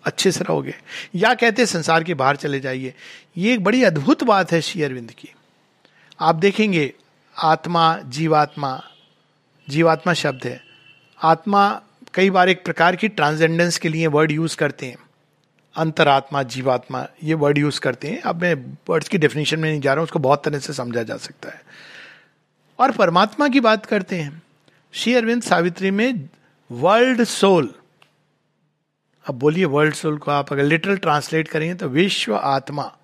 अच्छे 0.04 0.32
से 0.32 0.44
रहोगे। 0.44 0.74
या 1.14 1.34
कहते 1.34 1.66
संसार 1.66 2.04
के 2.04 2.14
बाहर 2.14 2.36
चले 2.36 2.60
जाइए। 2.60 2.94
ये 3.36 3.54
एक 3.54 3.64
बड़ी 3.64 3.84
अद्भुत 3.84 4.22
बात 4.22 4.52
है 4.52 4.60
श्री 4.60 4.82
अरविंद 4.82 5.10
की। 5.10 5.28
आप 6.20 6.34
देखेंगे, 6.34 6.92
आत्मा, 7.38 7.98
जीवात्मा 8.04 8.84
जीवात्मा 9.68 10.12
शब्द 10.12 10.44
है। 10.44 10.64
आत्मा 11.22 11.82
कई 12.14 12.30
बार 12.30 12.48
एक 12.48 12.64
प्रकार 12.64 12.96
की 12.96 13.08
ट्रांसजेंडेंस 13.08 13.78
के 13.78 13.88
लिए 13.88 14.06
वर्ड 14.06 14.32
यूज़ 14.32 14.56
करते 14.56 14.86
हैं। 14.86 14.96
अंतरात्मा, 15.76 16.42
जीवात्मा, 16.42 17.06
ये 17.22 17.34
वर्ड 17.34 17.58
यूज़ 17.58 17.80
करते 17.80 18.08
हैं। 18.08 18.20
अब 18.20 18.42
मैं 18.42 18.78
वर्ड्स 18.88 19.08
की 19.08 19.18
डेफिनेशन 19.18 19.58
में 19.58 19.70
नहीं 19.70 19.80
जा 19.80 19.92
रहा 19.92 20.00
हूँ, 20.00 20.04
उसको 20.04 20.18
बहुत 20.18 20.44
तरह 20.44 20.58
से 20.58 20.72
समझा 20.72 21.02
जा 21.02 21.16
सकता 21.16 21.48
है। 21.48 21.62
और 22.78 22.90
परमात्मा 22.90 23.48
की 23.48 23.60
बात 23.60 23.86
करते 23.86 24.16
हैं। 24.16 24.42
श्री 24.92 25.14
अरविंद 25.14 25.42
सावित्री 25.42 25.90
में 25.90 26.28
वर्ल्ड 26.72 27.24
सोल 27.24 27.74
अब 29.26 29.34
बोलिए 29.34 29.64
वर्ल्ड 29.64 29.94
सोल 29.94 30.18
को 30.18 30.30
आप 30.30 30.52
अगर 30.52 30.62
लिटरल 30.62 30.96
ट्रांसलेट 30.96 31.48
करेंगे 31.48 31.74
तो 31.74 31.88
विश्व 31.88 32.36
आत्मा, 32.36 32.96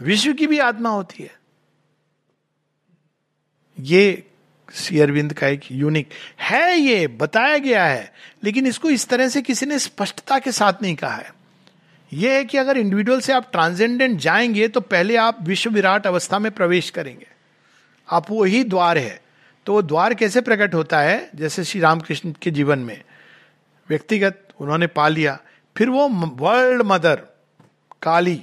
विश्व 0.00 0.32
की 0.32 0.46
भी 0.46 0.58
आत्मा 0.58 0.88
होती 0.88 1.22
है। 1.22 1.34
ये 3.80 4.12
अरविंद 4.92 5.32
का 5.32 5.46
एक 5.46 5.60
यूनिक 5.72 6.08
है 6.40 6.76
ये, 6.76 7.06
बताया 7.06 7.58
गया 7.58 7.84
है, 7.84 8.12
लेकिन 8.44 8.66
इसको 8.66 8.90
इस 8.90 9.08
तरह 9.08 9.28
से 9.28 9.42
किसी 9.42 9.66
ने 9.66 9.78
स्पष्टता 9.78 10.38
के 10.38 10.52
साथ 10.52 10.72
नहीं 10.82 10.96
कहा 10.96 11.14
है। 11.14 11.34
यह 12.12 12.32
है 12.32 12.44
कि 12.44 12.58
अगर 12.58 12.78
इंडिविजुअल 12.78 13.20
से 13.20 13.32
आप 13.32 13.50
ट्रांसजेंडेंट 13.52 14.18
जाएँगे 14.20 14.68
तो 14.68 14.80
पहले 14.80 15.16
आप 15.16 15.38
विश्व 15.42 15.70
विराट 15.70 16.06
अवस्था 16.06 16.38
में 16.38 16.52
प्रवेश 16.52 16.90
करेंगे। 16.90 17.26
आप 18.10 18.30
वही 18.30 18.64
द्वार 18.64 18.98
है। 18.98 19.20
तो 19.66 19.72
वो 19.72 19.82
द्वार 19.82 20.14
कैसे 20.14 20.40
प्रकट 20.40 20.74
होता 20.74 21.00
है? 21.00 21.30
जैसे 21.34 21.64
श्री 21.64 21.80
रामकृष्ण 21.80 22.32
के 22.42 22.50
जीवन 22.50 22.78
में। 22.78 23.02
व्यक्तिगत 23.88 24.45
उन्होंने 24.60 24.86
पा 24.88 25.08
लिया। 25.08 25.38
फिर 25.76 25.90
वो 25.90 26.08
वर्ल्ड 26.08 26.82
मदर 26.82 27.22
काली, 28.02 28.40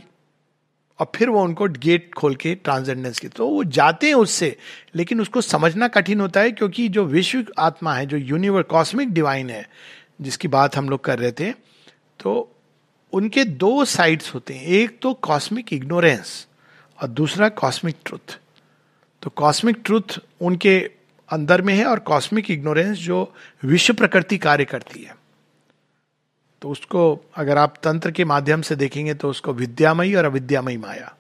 और 1.00 1.12
फिर 1.16 1.30
वो 1.30 1.44
उनको 1.44 1.68
गेट 1.80 2.14
खोल 2.14 2.36
के 2.36 2.54
ट्रांसजेंडेंस 2.56 3.20
की। 3.20 3.28
तो 3.28 3.48
वो 3.48 3.64
जाते 3.64 4.08
हैं 4.08 4.14
उससे, 4.16 4.56
लेकिन 4.96 5.22
उसको 5.22 5.42
समझना 5.42 5.88
कठिन 5.88 6.22
होता 6.22 6.40
है 6.40 6.52
क्योंकि 6.52 6.88
जो 6.90 7.06
विश्व 7.06 7.46
आत्मा 7.60 7.94
है, 7.96 8.06
जो 8.06 8.18
यूनिवर्स 8.18 8.66
कॉस्मिक 8.70 9.14
डिवाइन 9.14 9.50
है, 9.50 9.68
जिसकी 10.22 10.48
बात 10.48 10.76
हम 10.76 10.90
लोग 10.90 11.04
कर 11.04 11.20
रहे 11.20 11.32
थे 11.32 11.52
तो 12.20 12.50
उनके 13.14 13.44
दो 13.46 13.86
साइड्स 13.86 14.34
होते 14.34 14.54
हैं। 14.54 14.66
एक 14.66 14.98
तो 15.02 15.14
कॉस्मिक 15.14 15.74
इग्नोरेंस 15.74 16.48
और 17.00 17.08
दूसरा 17.10 17.50
कॉस्मिक 17.52 17.96
ट्रुथ 18.06 18.38
तो 19.22 19.30
कॉस्मिक 19.30 19.82
ट्रुथ 19.86 20.20
उनके 20.42 20.78
अंदर 21.30 21.62
में 21.62 21.74
है 21.74 21.86
और 21.86 22.00
कॉस्मिक 22.02 22.52
इग्नोरेंस 22.52 22.98
जो 22.98 23.34
विश्व 23.64 23.94
प्रकृति 23.94 24.38
कार्य 24.38 24.66
करती 24.66 25.04
है। 25.04 25.16
तो 26.64 26.70
उसको 26.70 27.02
अगर 27.36 27.58
आप 27.58 27.74
तंत्र 27.84 28.12
के 28.12 28.26
माध्यम 28.26 28.62
से 28.62 28.76
देखेंगे 28.76 29.14
तो 29.14 29.30
उसको 29.30 29.54
विद्यामयी 29.54 30.14
और 30.16 30.26
अविद्यामयी 30.26 30.78
माया। 30.78 31.14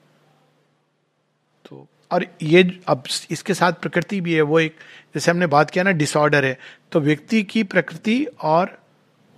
तो 1.65 1.88
और 2.12 2.25
ये 2.41 2.62
अब 2.88 3.03
इसके 3.31 3.53
साथ 3.53 3.73
प्रकृति 3.73 4.19
भी 4.21 4.33
है, 4.33 4.41
वो 4.41 4.59
एक, 4.59 4.75
जैसे 5.15 5.31
हमने 5.31 5.47
बात 5.47 5.69
किया 5.69 5.83
ना 5.83 5.91
डिसऑर्डर 5.91 6.45
है 6.45 6.57
तो 6.91 7.00
व्यक्ति 7.00 7.41
की 7.43 7.63
प्रकृति 7.63 8.23
और 8.41 8.77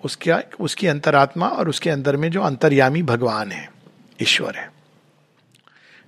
उसके, 0.04 0.32
उसकी 0.60 0.88
अंतरात्मा 0.88 1.48
और 1.48 1.70
उसके 1.70 1.90
अंदर 1.90 2.18
में 2.18 2.30
जो 2.32 2.42
अंतर्यामी 2.42 3.02
भगवान 3.04 3.52
है, 3.52 3.70
ईश्वर 4.22 4.56
है। 4.56 4.70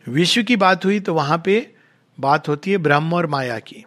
विश्व 0.07 0.43
की 0.43 0.55
बात 0.55 0.85
हुई 0.85 0.99
तो 0.99 1.13
वहाँ 1.13 1.41
पे 1.45 1.55
बात 2.19 2.47
होती 2.47 2.71
है 2.71 2.77
ब्रह्म 2.77 3.13
और 3.13 3.27
माया 3.27 3.57
की। 3.59 3.83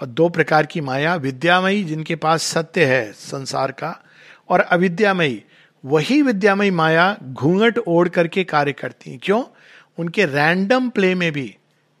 और 0.00 0.06
दो 0.08 0.28
प्रकार 0.28 0.66
की 0.66 0.80
माया, 0.80 1.14
विद्यामयी 1.14 1.84
जिनके 1.84 2.16
पास 2.16 2.42
सत्य 2.42 2.84
है, 2.84 3.12
संसार 3.12 3.72
का 3.72 4.02
और 4.48 4.60
अविद्यामयी, 4.60 5.42
वही 5.84 6.20
विद्यामय 6.22 6.70
माया 6.70 7.16
घूंघट 7.22 7.78
ओढ़ 7.78 8.08
करके 8.08 8.44
कार्य 8.44 8.72
करती 8.72 9.10
है। 9.10 9.18
क्यों? 9.22 9.42
उनके 9.98 10.24
रैंडम 10.24 10.88
प्ले 10.88 11.14
में 11.14 11.30
भी 11.32 11.54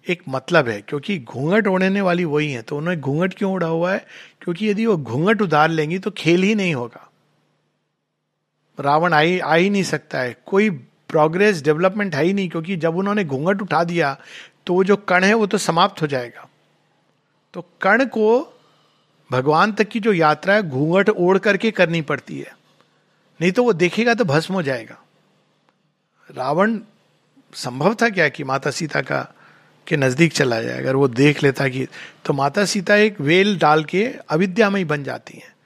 एक 0.06 0.22
मतलब 0.28 0.68
है, 0.68 0.80
क्योंकि 0.80 1.18
घूंघट 1.20 1.66
ओढ़ने 1.66 2.00
वाली 2.00 2.24
वही 2.24 2.50
है 2.52 2.62
तो 2.62 2.76
उन्होंने 2.76 3.00
घूंघट 3.00 3.34
क्यों 3.34 3.52
ओढ़ा 3.52 3.66
हुआ 3.66 3.92
है? 3.92 4.04
क्योंकि 4.42 4.68
यदि 4.70 4.86
वो 4.86 4.96
घूंघट 4.96 5.42
उतार 5.42 5.70
लेंगी 5.70 5.98
तो 5.98 6.10
खेल 6.10 6.42
ही 6.42 6.54
नहीं 6.54 6.74
होगा। 6.74 7.10
रावण 8.78 9.12
आ 9.12 9.18
ही 9.18 9.38
आ 9.38 9.54
ही 9.54 9.70
नहीं 9.70 9.82
सकता 9.82 10.18
है। 10.18 10.36
कोई 10.46 10.70
प्रोग्रेस 11.08 11.62
डेवलपमेंट 11.62 12.14
है 12.14 12.24
ही 12.24 12.32
नहीं, 12.32 12.48
क्योंकि 12.48 12.76
जब 12.76 12.96
उन्होंने 12.96 13.24
घूंघट 13.24 13.62
उठा 13.62 13.82
दिया 13.84 14.16
तो 14.66 14.74
वो 14.74 14.84
जो 14.84 14.96
कण 14.98 15.24
है, 15.24 15.34
वो 15.34 15.46
तो 15.46 15.58
समाप्त 15.58 16.02
हो 16.02 16.06
जाएगा। 16.06 16.48
तो 17.54 17.64
कण 17.80 18.04
को 18.06 18.55
भगवान 19.32 19.72
तक 19.72 19.84
की 19.84 20.00
जो 20.00 20.12
यात्रा 20.12 20.54
है, 20.54 20.62
घूंघट 20.62 21.08
ओढ़ 21.08 21.38
करके 21.38 21.70
करनी 21.70 22.02
पड़ती 22.02 22.40
है। 22.40 22.56
नहीं 23.40 23.52
तो 23.52 23.64
वो 23.64 23.72
देखेगा 23.72 24.14
तो 24.14 24.24
भस्म 24.24 24.54
हो 24.54 24.62
जाएगा। 24.62 25.02
रावण, 26.36 26.78
संभव 27.54 27.94
था 27.94 28.08
क्या 28.08 28.28
कि 28.28 28.44
माता 28.44 28.70
सीता 28.70 29.00
का, 29.00 29.34
के 29.86 29.96
नज़दीक 29.96 30.32
चला 30.32 30.62
जाए? 30.62 30.78
अगर 30.78 30.96
वो 30.96 31.08
देख 31.08 31.42
लेता 31.42 31.68
कि 31.68 31.86
तो 32.24 32.32
माता 32.32 32.64
सीता 32.64 32.96
एक 32.96 33.20
वेल 33.20 33.58
डाल 33.58 33.84
के 33.84 34.14
अविद्यामय 34.28 34.84
बन 34.84 35.04
जाती 35.04 35.38
हैं। 35.38 35.56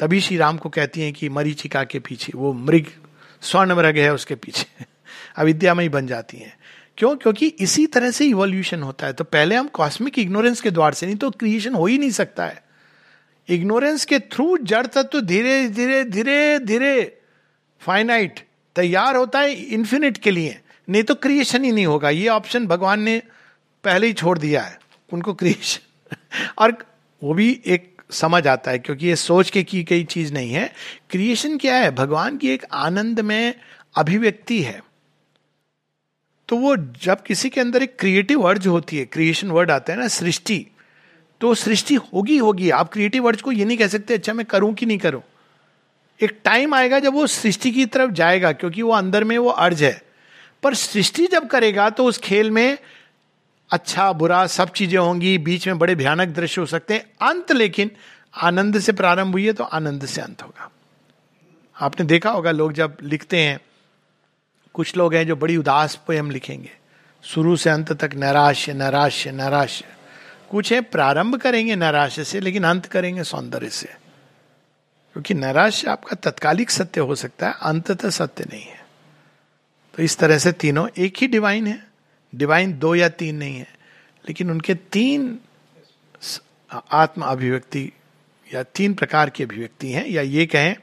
तभी 0.00 0.20
श्री 0.20 0.36
राम 0.36 0.56
को 0.56 0.68
कहती 0.68 1.00
हैं 1.00 1.12
कि 1.12 1.28
मरीचिका 1.28 1.84
के 1.84 1.98
पीछे, 1.98 2.32
वो 2.36 2.52
मृग 2.52 2.86
स्वर्ण 3.42 3.74
मृग 3.74 3.96
है 3.96 4.14
उसके 4.14 4.34
पीछे, 4.34 4.84
अविद्यामय 5.36 5.88
बन 5.88 6.06
जाती 6.06 6.36
हैं। 6.36 6.58
क्यों? 6.98 7.16
क्योंकि 7.16 7.46
इसी 7.46 7.86
तरह 7.86 8.10
से 8.10 8.24
इवोल्यूशन 8.24 8.82
होता 8.82 9.06
है। 9.06 9.12
तो 9.12 9.24
पहले 9.24 9.54
हम 9.54 9.68
कॉस्मिक 9.68 10.18
इग्नोरेंस 10.18 10.60
के 10.60 10.70
द्वार 10.70 10.94
से 10.94 11.06
नहीं 11.06 11.16
तो 11.16 11.30
क्रिएशन 11.30 11.74
हो 11.74 11.86
ही 11.86 11.98
नहीं 11.98 12.10
सकता 12.10 12.46
है। 12.46 12.67
इग्नोरेंस 13.48 14.04
के 14.04 14.18
थ्रू 14.18 14.58
जड़ 14.58 14.86
तत्व 14.86 15.20
धीरे 15.20 15.68
धीरे 15.68 16.04
धीरे 16.04 16.58
धीरे 16.58 17.18
फाइनाइट 17.80 18.40
तैयार 18.76 19.16
होता 19.16 19.38
है 19.38 19.52
इन्फिनिट 19.52 20.18
के 20.18 20.30
लिए। 20.30 20.60
नहीं 20.88 21.02
तो 21.02 21.14
क्रिएशन 21.14 21.64
ही 21.64 21.72
नहीं 21.72 21.86
होगा। 21.86 22.10
ये 22.10 22.28
ऑप्शन 22.28 22.66
भगवान 22.66 23.00
ने 23.00 23.22
पहले 23.84 24.06
ही 24.06 24.12
छोड़ 24.12 24.38
दिया 24.38 24.62
है। 24.62 24.80
उनको 25.12 25.34
क्रिएशन 25.34 26.16
और 26.58 26.86
वो 27.22 27.34
भी 27.34 27.62
एक 27.66 28.02
समझ 28.10 28.46
आता 28.46 28.70
है 28.70 28.78
क्योंकि 28.78 29.06
ये 29.06 29.16
सोच 29.16 29.50
के 29.50 29.62
की 29.62 29.82
गई 29.84 30.04
चीज़ 30.04 30.32
नहीं 30.32 30.52
है। 30.52 30.74
क्रिएशन 31.10 31.58
क्या 31.58 31.76
है? 31.76 31.90
भगवान 31.90 32.36
की 32.36 32.48
एक 32.48 32.66
आनंद 32.72 33.20
में 33.20 33.54
अभिव्यक्ति 33.96 34.62
है। 34.62 34.82
तो 36.48 36.56
वो 36.56 36.76
जब 36.76 37.22
किसी 37.22 37.50
के 37.50 37.60
अंदर 37.60 37.82
एक 37.82 37.96
क्रिएटिव 37.98 38.42
अर्ज़ 38.42 38.68
होती 38.68 38.98
है 38.98 39.04
क्रिएशन 39.04 39.50
वर्ड 39.50 39.70
आता 39.70 39.92
है 39.92 39.98
ना, 39.98 40.08
सृष्टि 40.08 40.66
तो 41.40 41.54
सृष्टि 41.54 41.94
होगी 41.94 42.36
होगी। 42.38 42.70
आप 42.70 42.92
क्रिएटिव 42.92 43.24
वर्ड्स 43.24 43.42
को 43.42 43.52
ये 43.52 43.64
नहीं 43.64 43.78
कह 43.78 43.86
सकते 43.86 44.14
अच्छा 44.14 44.32
मैं 44.32 44.46
करूँ 44.46 44.72
कि 44.74 44.86
नहीं 44.86 44.98
करूँ? 44.98 45.22
एक 46.20 46.38
टाइम 46.44 46.74
आएगा 46.74 46.98
जब 46.98 47.12
वो 47.12 47.26
सृष्टि 47.26 47.70
की 47.70 47.84
तरफ़ 47.86 48.10
जाएगा, 48.10 48.52
क्योंकि 48.52 48.82
वो 48.82 48.92
अंदर 48.92 49.24
में 49.24 49.36
वो 49.38 49.48
अर्ज़ 49.48 49.84
है। 49.84 50.02
पर 50.62 50.74
सृष्टि 50.74 51.26
जब 51.26 51.46
करेगा 51.46 51.90
तो 51.90 52.04
उस 52.04 52.18
खेल 52.18 52.50
में 52.50 52.78
अच्छा 53.70 54.12
बुरा, 54.12 54.46
सब 54.46 54.70
चीज़ें 54.70 54.98
होंगी, 54.98 55.36
बीच 55.38 55.66
में 55.66 55.78
बड़े 55.78 55.94
भयानक 55.94 56.28
दृश्य 56.28 56.60
हो 56.60 56.66
सकते 56.66 56.94
हैं, 56.94 57.04
अंत, 57.20 57.52
लेकिन 57.52 57.90
आनंद 58.34 58.78
से 58.78 58.92
प्रारंभ 58.92 59.32
हुई 59.32 59.46
है 59.46 59.52
तो 59.52 59.64
आनंद 59.64 60.06
से 60.06 60.20
अंत 60.20 60.42
होगा। 60.42 60.70
आपने 61.76 62.06
देखा 62.06 62.30
होगा, 62.30 62.50
लोग 62.50 62.72
जब 62.72 62.96
लिखते 63.02 63.40
हैं, 63.40 63.60
कुछ 64.74 64.96
लोग 64.96 65.14
हैं 65.14 65.26
जो 65.26 65.36
बड़ी 65.36 65.56
उदास 65.56 65.94
पोयम 66.06 66.30
लिखेंगे। 66.30 66.70
शुरू 67.24 67.56
से 67.56 67.70
अंत 67.70 67.92
तक 67.92 68.14
नैराश्य 68.14 68.72
नैराश्य 68.72 69.32
नैराश्य। 69.32 69.84
कुछ 70.50 70.72
है, 70.72 70.80
प्रारंभ 70.80 71.36
करेंगे 71.36 71.76
नैराश्य 71.76 72.24
से, 72.24 72.40
लेकिन 72.40 72.64
अंत 72.64 72.86
करेंगे 72.86 73.24
सौंदर्य 73.24 73.68
से। 73.68 73.86
क्योंकि 75.12 75.34
नैराश्य 75.34 75.90
आपका 75.90 76.16
तत्कालिक 76.16 76.70
सत्य 76.70 77.00
हो 77.00 77.14
सकता 77.14 77.48
है, 77.48 77.54
अंततः 77.62 78.10
सत्य 78.10 78.44
नहीं 78.50 78.62
है। 78.62 78.86
तो 79.96 80.02
इस 80.02 80.18
तरह 80.18 80.38
से 80.38 80.52
तीनों 80.52 80.88
एक 80.98 81.14
ही 81.16 81.26
डिवाइन 81.26 81.66
है। 81.66 81.86
डिवाइन 82.34 82.78
दो 82.78 82.94
या 82.94 83.08
तीन 83.08 83.36
नहीं 83.36 83.56
है, 83.56 83.74
लेकिन 84.28 84.50
उनके 84.50 84.74
तीन 84.74 85.38
आत्म 86.92 87.22
अभिव्यक्ति 87.22 87.92
या 88.54 88.62
तीन 88.62 88.94
प्रकार 88.94 89.30
की 89.30 89.44
अभिव्यक्ति 89.44 89.92
हैं, 89.92 90.06
या 90.06 90.22
ये 90.22 90.46
कहें 90.46 90.76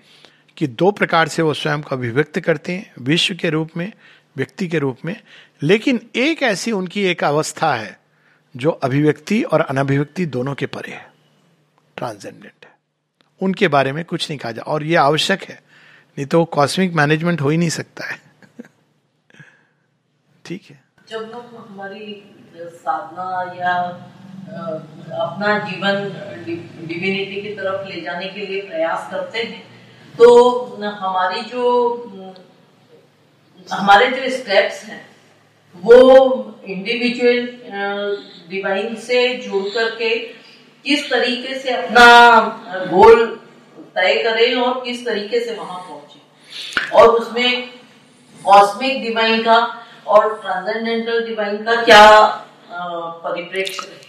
कि 0.57 0.67
दो 0.67 0.91
प्रकार 0.91 1.27
से 1.27 1.41
वो 1.41 1.53
स्वयं 1.53 1.81
को 1.81 1.95
अभिव्यक्त 1.95 2.39
करते 2.39 2.73
हैं, 2.73 2.93
विश्व 2.99 3.35
के 3.35 3.49
रूप 3.49 3.69
में, 3.77 3.91
व्यक्ति 4.37 4.67
के 4.67 4.79
रूप 4.79 4.97
में। 5.05 5.21
लेकिन 5.63 6.09
एक 6.15 6.43
ऐसी 6.43 6.71
उनकी 6.71 7.03
एक 7.03 7.23
अवस्था 7.23 7.75
है 7.75 7.99
जो 8.57 8.71
अभिव्यक्ति 8.71 9.43
और 9.43 9.61
अनभिव्यक्ति 9.61 10.25
दोनों 10.25 10.55
के 10.55 10.65
परे 10.65 10.91
है। 10.91 11.13
ट्रांसजेंडेंट 11.97 12.65
है। 12.65 12.71
उनके 13.41 13.67
बारे 13.67 13.91
में 13.91 14.05
कुछ 14.05 14.29
नहीं 14.29 14.39
कहा 14.39 14.51
जा 14.51 14.61
और 14.61 14.83
ये 14.83 14.95
आवश्यक 14.95 15.43
है। 15.43 15.63
नहीं 16.17 16.25
तो 16.25 16.45
कॉस्मिक 16.45 16.93
मैनेजमेंट 16.93 17.41
हो 17.41 17.49
ही 17.49 17.57
नहीं 17.57 17.69
सकता 17.69 18.05
है। 18.05 18.21
ठीक 20.45 20.63
है। 20.69 20.83
जब 21.09 21.31
हम 21.33 21.67
हमारी 21.69 22.35
साधना 22.57 23.53
या 23.55 23.73
अपना 25.15 25.59
जीवन 25.59 25.93
डिविनिटी 26.87 27.41
की 27.41 27.55
तरफ़ 27.55 27.89
ले 27.89 28.01
जाने 28.01 28.27
के 28.27 28.45
लिए 28.45 28.61
प्रयास 28.61 29.11
करते 29.11 29.39
हैं 29.39 29.75
तो 30.17 30.59
हमारी 30.83 31.41
जो, 31.41 31.93
हमारे 33.73 34.07
जो 34.07 34.37
स्टेप्स 34.37 34.83
हैं 34.83 35.14
वो 35.75 35.97
इंडिविजुअल 36.67 38.17
डिवाइन 38.49 38.95
से 38.97 39.27
जुड़ 39.37 39.63
करके 39.69 40.09
किस 40.85 41.09
तरीके 41.09 41.59
से 41.59 41.69
अपना 41.71 42.05
गोल 42.91 43.25
तय 43.95 44.21
करें 44.23 44.55
और 44.55 44.83
किस 44.85 45.05
तरीके 45.05 45.39
से 45.39 45.55
वहाँ 45.55 45.79
पहुँचे। 45.79 46.19
और 46.91 47.07
उसमें 47.09 47.69
कॉस्मिक 48.41 49.01
डिवाइन 49.03 49.43
का 49.43 49.57
और 50.07 50.33
ट्रांसेंडेंटल 50.41 51.25
डिवाइन 51.27 51.63
का 51.63 51.83
क्या 51.83 52.25
परिप्रेक्ष्य 52.71 53.87
है 53.87 54.03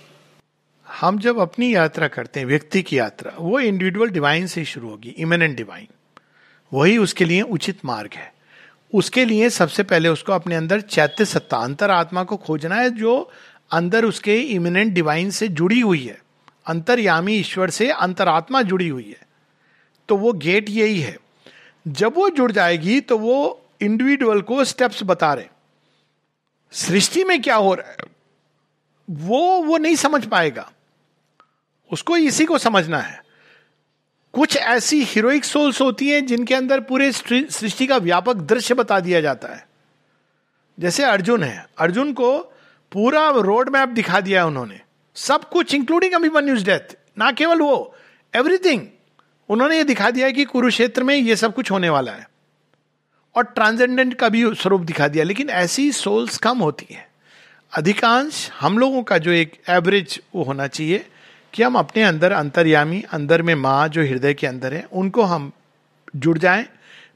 हम 0.86 1.18
जब 1.18 1.38
अपनी 1.40 1.74
यात्रा 1.74 2.08
करते 2.08 2.40
हैं, 2.40 2.46
व्यक्ति 2.46 2.82
की 2.82 2.98
यात्रा, 2.98 3.32
वो 3.38 3.60
इंडिविजुअल 3.60 4.10
डिवाइन 4.10 4.46
से 4.46 4.64
शुरू 4.64 4.88
होगी 4.88 5.14
इमिनेंट 5.18 5.56
डिवाइन 5.56 5.86
वही 6.72 6.98
उसके 6.98 7.24
लिए 7.24 7.42
उचित 7.42 7.84
मार्ग 7.84 8.14
है। 8.14 8.32
उसके 8.94 9.24
लिए 9.24 9.50
सबसे 9.50 9.82
पहले 9.82 10.08
उसको 10.08 10.32
अपने 10.32 10.54
अंदर 10.54 10.80
चैत्य 10.80 11.24
सत्ता 11.24 11.56
अंतर 11.56 11.90
आत्मा 11.90 12.24
को 12.24 12.36
खोजना 12.36 12.74
है, 12.74 12.90
जो 12.90 13.30
अंदर 13.70 14.04
उसके 14.04 14.40
इमिनेंट 14.40 14.92
डिवाइन 14.92 15.30
से 15.30 15.48
जुड़ी 15.48 15.80
हुई 15.80 16.04
है। 16.04 16.22
अंतर्यामी 16.66 17.34
ईश्वर 17.34 17.70
से 17.70 17.90
अंतरात्मा 17.90 18.62
जुड़ी 18.62 18.88
हुई 18.88 19.08
है। 19.10 19.26
तो 20.08 20.16
वो 20.16 20.32
गेट 20.32 20.68
यही 20.68 21.00
है। 21.00 21.16
जब 21.88 22.14
वो 22.16 22.28
जुड़ 22.30 22.52
जाएगी 22.52 23.00
तो 23.00 23.18
वो 23.18 23.62
इंडिविजुअल 23.80 24.40
को 24.40 24.64
स्टेप्स 24.64 25.00
बता 25.02 25.34
रहे 25.34 25.46
सृष्टि 26.72 27.24
में 27.24 27.42
क्या 27.42 27.56
हो 27.56 27.74
रहा 27.74 27.90
है? 27.90 27.96
वो 29.10 29.62
वो 29.62 29.76
नहीं 29.76 29.96
समझ 29.96 30.24
पाएगा। 30.24 30.70
उसको 31.92 32.16
इसी 32.16 32.44
को 32.44 32.58
समझना 32.58 32.98
है। 32.98 33.25
कुछ 34.36 34.56
ऐसी 34.56 35.02
हीरोइक 35.04 35.44
सोल्स 35.44 35.80
होती 35.80 36.08
हैं 36.08 36.24
जिनके 36.26 36.54
अंदर 36.54 36.80
पूरे 36.80 37.10
सृष्टि 37.12 37.86
का 37.86 37.96
व्यापक 37.96 38.36
दृश्य 38.36 38.74
बता 38.74 38.98
दिया 39.00 39.20
जाता 39.20 39.48
है। 39.48 39.66
जैसे 40.78 41.04
अर्जुन 41.04 41.42
है। 41.42 41.66
अर्जुन 41.78 42.12
को 42.12 42.38
पूरा 42.92 43.28
रोड 43.30 43.68
मैप 43.68 43.88
दिखा 43.88 44.20
दिया 44.20 44.40
है 44.40 44.46
उन्होंने। 44.46 44.80
सब 45.16 45.48
कुछ 45.48 45.74
इंक्लूडिंग 45.74 46.12
अभिमन्यूज 46.12 46.64
डेथ 46.64 46.96
ना 47.18 47.30
केवल 47.32 47.60
वो 47.60 47.94
एवरीथिंग 48.34 48.86
उन्होंने 49.48 49.76
ये 49.76 49.84
दिखा 49.84 50.10
दिया 50.10 50.26
है 50.26 50.32
कि 50.32 50.44
कुरुक्षेत्र 50.44 51.02
में 51.02 51.14
ये 51.14 51.36
सब 51.36 51.54
कुछ 51.54 51.70
होने 51.70 51.88
वाला 51.88 52.12
है। 52.12 52.28
और 53.34 53.44
ट्रांसजेंडेंट 53.44 54.14
का 54.14 54.28
भी 54.28 54.44
स्वरूप 54.54 54.80
दिखा 54.80 55.08
दिया, 55.08 55.24
लेकिन 55.24 55.50
ऐसी 55.50 55.92
सोल्स 55.92 56.38
कम 56.38 56.58
होती 56.58 56.94
है। 56.94 57.08
अधिकांश 57.72 58.50
हम 58.60 58.78
लोगों 58.78 59.02
का 59.02 59.18
जो 59.18 59.30
एक 59.30 59.60
एवरेज 59.68 60.20
वो 60.34 60.42
होना 60.42 60.66
चाहिए 60.66 61.06
कि 61.56 61.62
हम 61.62 61.78
अपने 61.78 62.02
अंदर 62.02 62.32
अंतर्यामी, 62.32 63.02
अंदर 63.02 63.42
में 63.42 63.54
माँ 63.54 63.88
जो 63.88 64.02
हृदय 64.02 64.34
के 64.34 64.46
अंदर 64.46 64.74
है, 64.74 64.88
उनको 64.92 65.22
हम 65.22 65.52
जुड़ 66.16 66.38
जाएँ, 66.38 66.66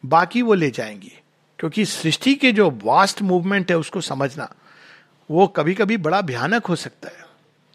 बाकी 0.07 0.43
वो 0.43 0.55
ले 0.55 0.71
जाएँगी। 0.71 1.13
क्योंकि 1.59 1.85
सृष्टि 1.85 2.35
के 2.35 2.53
जो 2.53 2.81
वास्ट 2.85 3.23
मूवमेंट 3.23 3.71
है 3.71 3.79
उसको 3.79 4.01
समझना, 4.01 4.53
वो 5.31 5.47
कभी 5.47 5.75
कभी 5.75 5.97
बड़ा 5.97 6.21
भयानक 6.21 6.67
हो 6.67 6.77
सकता 6.77 7.09
है, 7.09 7.25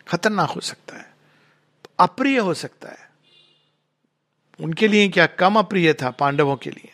खतरनाक 0.08 0.50
हो 0.50 0.62
सकता 0.62 0.98
है, 0.98 1.06
अप्रिय 2.00 2.38
हो 2.38 2.54
सकता 2.54 2.90
है। 2.90 3.10
उनके 4.60 4.88
लिए 4.88 5.10
क्या 5.10 5.26
कम 5.26 5.56
अप्रिय 5.56 5.94
था 5.94 6.10
पांडवों 6.10 6.56
के 6.56 6.70
लिए? 6.70 6.92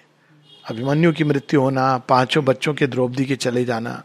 अभिमन्यु 0.66 1.14
की 1.14 1.24
मृत्यु 1.24 1.62
होना, 1.62 1.98
पाँचों 1.98 2.46
बच्चों 2.46 2.74
के 2.74 2.88
द्रौपदी 2.88 3.26
के 3.26 3.36
चले 3.36 3.66
जाना 3.66 4.04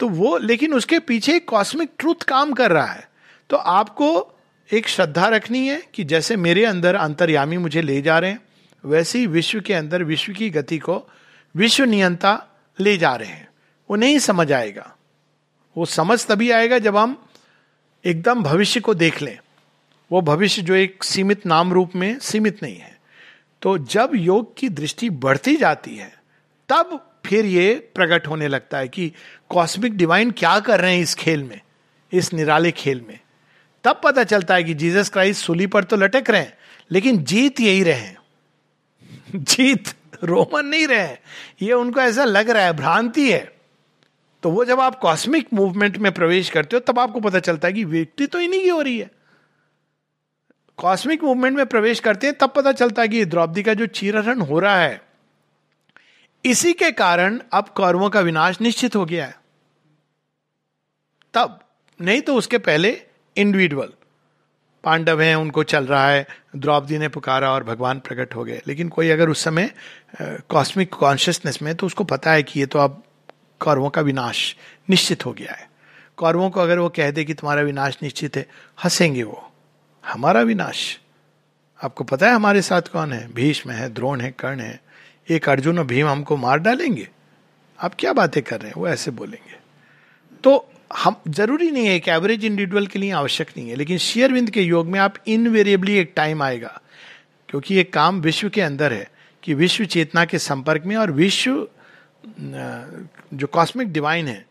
तो 0.00 0.08
वो, 0.08 0.38
लेकिन 0.38 0.74
उसके 0.74 0.98
पीछे 0.98 1.38
कॉस्मिक 1.38 1.90
ट्रूथ 1.98 2.22
काम 2.22 2.52
कर 2.52 2.72
रहा 2.72 2.86
है। 2.86 3.10
तो 3.50 3.56
आपको 3.56 4.28
एक 4.72 4.88
श्रद्धा 4.88 5.28
रखनी 5.28 5.68
है 5.68 5.82
कि 5.94 6.04
जैसे 6.04 6.36
मेरे 6.36 6.64
अंदर 6.64 6.94
अंतर्यामी 6.94 7.56
मुझे 7.56 7.82
ले 7.82 8.02
जा 8.02 8.18
रहे 8.18 8.30
हैं, 8.30 8.40
वैसे 8.84 9.18
ही 9.18 9.26
विश्व 9.26 9.60
के 9.60 9.74
अंदर 9.74 10.02
विश्व 10.02 10.32
की 10.32 10.50
गति 10.50 10.78
को 10.78 11.08
विश्व 11.56 11.84
नियंता 11.84 12.46
ले 12.80 12.96
जा 12.96 13.14
रहे 13.14 13.28
हैं। 13.28 13.48
वो 13.90 13.96
नहीं 13.96 14.18
समझ 14.18 14.52
आएगा। 14.52 14.96
वो 15.76 15.86
समझ 15.86 16.26
तभी 16.26 16.50
आएगा 16.50 16.78
जब 16.78 16.96
हम 16.96 17.26
एकदम 18.04 18.42
भविष्य 18.42 18.80
को 18.80 18.94
देख 18.94 19.22
लें। 19.22 19.38
वो 20.12 20.20
भविष्य 20.20 20.62
जो 20.62 20.74
एक 20.74 21.04
सीमित 21.04 21.46
नाम 21.46 21.72
रूप 21.72 21.92
में 21.94 22.18
सीमित 22.18 22.62
नहीं 22.62 22.76
है। 22.76 23.00
तो 23.62 23.78
जब 23.78 24.10
योग 24.14 24.56
की 24.56 24.68
दृष्टि 24.68 25.10
बढ़ती 25.10 25.56
जाती 25.56 25.96
है, 25.96 26.12
तब 26.68 27.08
फिर 27.26 27.46
ये 27.46 27.90
प्रकट 27.94 28.26
होने 28.26 28.48
लगता 28.48 28.78
है 28.78 28.88
कि 28.88 29.12
कॉस्मिक 29.48 29.96
डिवाइन 29.96 30.30
क्या 30.30 30.60
कर 30.60 30.80
रहे 30.80 30.94
हैं 30.94 31.02
इस 31.02 31.14
खेल 31.14 31.44
में, 31.44 31.60
इस 32.12 32.32
निराले 32.32 32.70
खेल 32.70 33.04
में। 33.08 33.18
तब 33.84 34.00
पता 34.04 34.24
चलता 34.24 34.54
है 34.54 34.64
कि 34.64 34.74
जीसस 34.74 35.08
क्राइस्ट 35.08 35.44
सुली 35.44 35.66
पर 35.66 35.84
तो 35.84 35.96
लटक 35.96 36.30
रहे 36.30 36.40
हैं, 36.40 36.56
लेकिन 36.90 37.22
जीत 37.24 37.60
यही 37.60 37.82
रहे 37.82 38.10
जीत 39.34 39.88
रोमन 40.24 40.66
नहीं 40.66 40.86
रहे 40.86 41.16
ये 41.62 41.72
उनको 41.72 42.00
ऐसा 42.00 42.24
लग 42.24 42.50
रहा 42.50 42.64
है, 42.64 42.72
भ्रांति 42.72 43.30
है। 43.32 43.52
तो 44.42 44.50
वो 44.50 44.64
जब 44.64 44.80
आप 44.80 44.98
कॉस्मिक 44.98 45.48
मूवमेंट 45.54 45.96
में 45.96 46.10
प्रवेश 46.12 46.50
करते 46.50 46.76
हो, 46.76 46.80
तब 46.80 46.98
आपको 46.98 47.20
पता 47.20 47.38
चलता 47.38 47.68
है 47.68 47.74
कि 47.74 47.84
विक्ट्री 47.84 48.26
तो 48.26 48.40
इन्हीं 48.40 48.60
की 48.62 48.68
हो 48.68 48.80
रही 48.80 48.98
है। 48.98 49.10
कॉस्मिक 50.78 51.22
मूवमेंट 51.24 51.56
में 51.56 51.66
प्रवेश 51.66 52.00
करते 52.00 52.26
हैं, 52.26 52.36
तब 52.38 52.52
पता 52.56 52.72
चलता 52.72 53.02
है 53.02 53.08
कि 53.08 53.24
द्रौपदी 53.24 53.62
का 53.62 53.74
जो 53.74 53.86
चीरहरण 53.86 54.40
हो 54.40 54.58
रहा 54.58 54.76
है, 54.76 55.00
इसी 56.44 56.72
के 56.72 56.90
कारण 56.92 57.40
अब 57.52 57.68
कौरवों 57.68 58.10
का 58.10 58.20
विनाश 58.20 58.60
निश्चित 58.60 58.96
हो 58.96 59.04
गया 59.04 59.26
है। 59.26 59.34
तब, 61.34 61.58
नहीं 62.00 62.20
तो 62.20 62.34
उसके 62.34 62.58
पहले 62.58 62.90
इंडिविजुअल 63.36 63.88
पांडव 64.84 65.20
हैं, 65.20 65.34
उनको 65.36 65.62
चल 65.62 65.86
रहा 65.86 66.08
है, 66.08 66.26
द्रौपदी 66.56 66.98
ने 66.98 67.08
पुकारा 67.08 67.50
और 67.52 67.64
भगवान 67.64 67.98
प्रकट 68.00 68.34
हो 68.34 68.44
गए। 68.44 68.60
लेकिन 68.66 68.88
कोई 68.88 69.10
अगर 69.10 69.28
उस 69.28 69.44
समय 69.44 69.70
कॉस्मिक 70.22 70.94
कॉन्शियसनेस 70.94 71.62
में 71.62 71.74
तो 71.74 71.86
उसको 71.86 72.04
पता 72.04 72.32
है 72.32 72.42
कि 72.42 72.60
ये 72.60 72.66
तो 72.66 72.78
अब 72.78 73.02
कौरवों 73.60 73.90
का 73.90 74.00
विनाश 74.00 74.56
निश्चित 74.90 75.26
हो 75.26 75.32
गया 75.32 75.52
है। 75.52 75.70
कौरवों 76.16 76.50
को 76.50 76.60
अगर 76.60 76.78
वो 76.78 76.88
कह 76.88 77.10
दे 77.10 77.24
कि 77.24 77.34
तुम्हारा 77.34 77.62
विनाश 77.62 77.98
निश्चित 78.02 78.36
है, 78.36 78.46
हंसेंगे 78.84 79.22
वो। 79.22 79.52
हमारा 80.06 80.40
विनाश। 80.40 80.98
आपको 81.84 82.04
पता 82.04 82.26
है 82.26 82.34
हमारे 82.34 82.62
साथ 82.62 82.82
कौन 82.82 83.12
है? 83.12 83.32
भीष्म 83.32 83.70
है, 83.70 83.88
द्रोण 83.88 84.20
है, 84.20 84.30
कर्ण 84.30 84.60
है। 84.60 84.80
एक 85.30 85.48
अर्जुन 85.48 85.78
और 85.78 85.84
भीम 85.84 86.06
हमको 86.06 86.36
मार 86.36 86.58
डालेंगे। 86.58 87.08
आप 87.80 87.94
क्या 87.98 88.12
बातें 88.12 88.42
कर 88.42 88.60
रहे 88.60 88.68
हैं? 88.68 88.74
वो 88.76 88.88
ऐसे 88.88 89.10
बोलेंगे। 89.10 89.56
तो 90.44 90.71
हम, 90.92 91.16
ज़रूरी 91.28 91.70
नहीं 91.70 91.86
है 91.86 91.94
एक 91.96 92.08
एवरेज 92.08 92.44
इंडिविजुअल 92.44 92.86
के 92.86 92.98
लिए 92.98 93.10
आवश्यक 93.12 93.50
नहीं 93.56 93.68
है, 93.68 93.76
लेकिन 93.76 93.98
शेयरविंद 93.98 94.50
के 94.50 94.62
योग 94.62 94.86
में 94.86 94.98
आप 95.00 95.14
इनवेरिएबली 95.26 95.96
एक 95.98 96.12
टाइम 96.16 96.42
आएगा, 96.42 96.80
क्योंकि 97.48 97.74
ये 97.74 97.84
काम 97.84 98.20
विश्व 98.20 98.48
के 98.48 98.60
अंदर 98.60 98.92
है, 98.92 99.10
कि 99.42 99.54
विश्व 99.54 99.84
चेतना 99.86 100.24
के 100.24 100.38
संपर्क 100.38 100.82
में 100.86 100.96
और 100.96 101.10
विश्व 101.12 101.66
जो 103.34 103.46
कॉस्मिक 103.46 103.92
डिवाइन 103.92 104.28
है, 104.28 104.44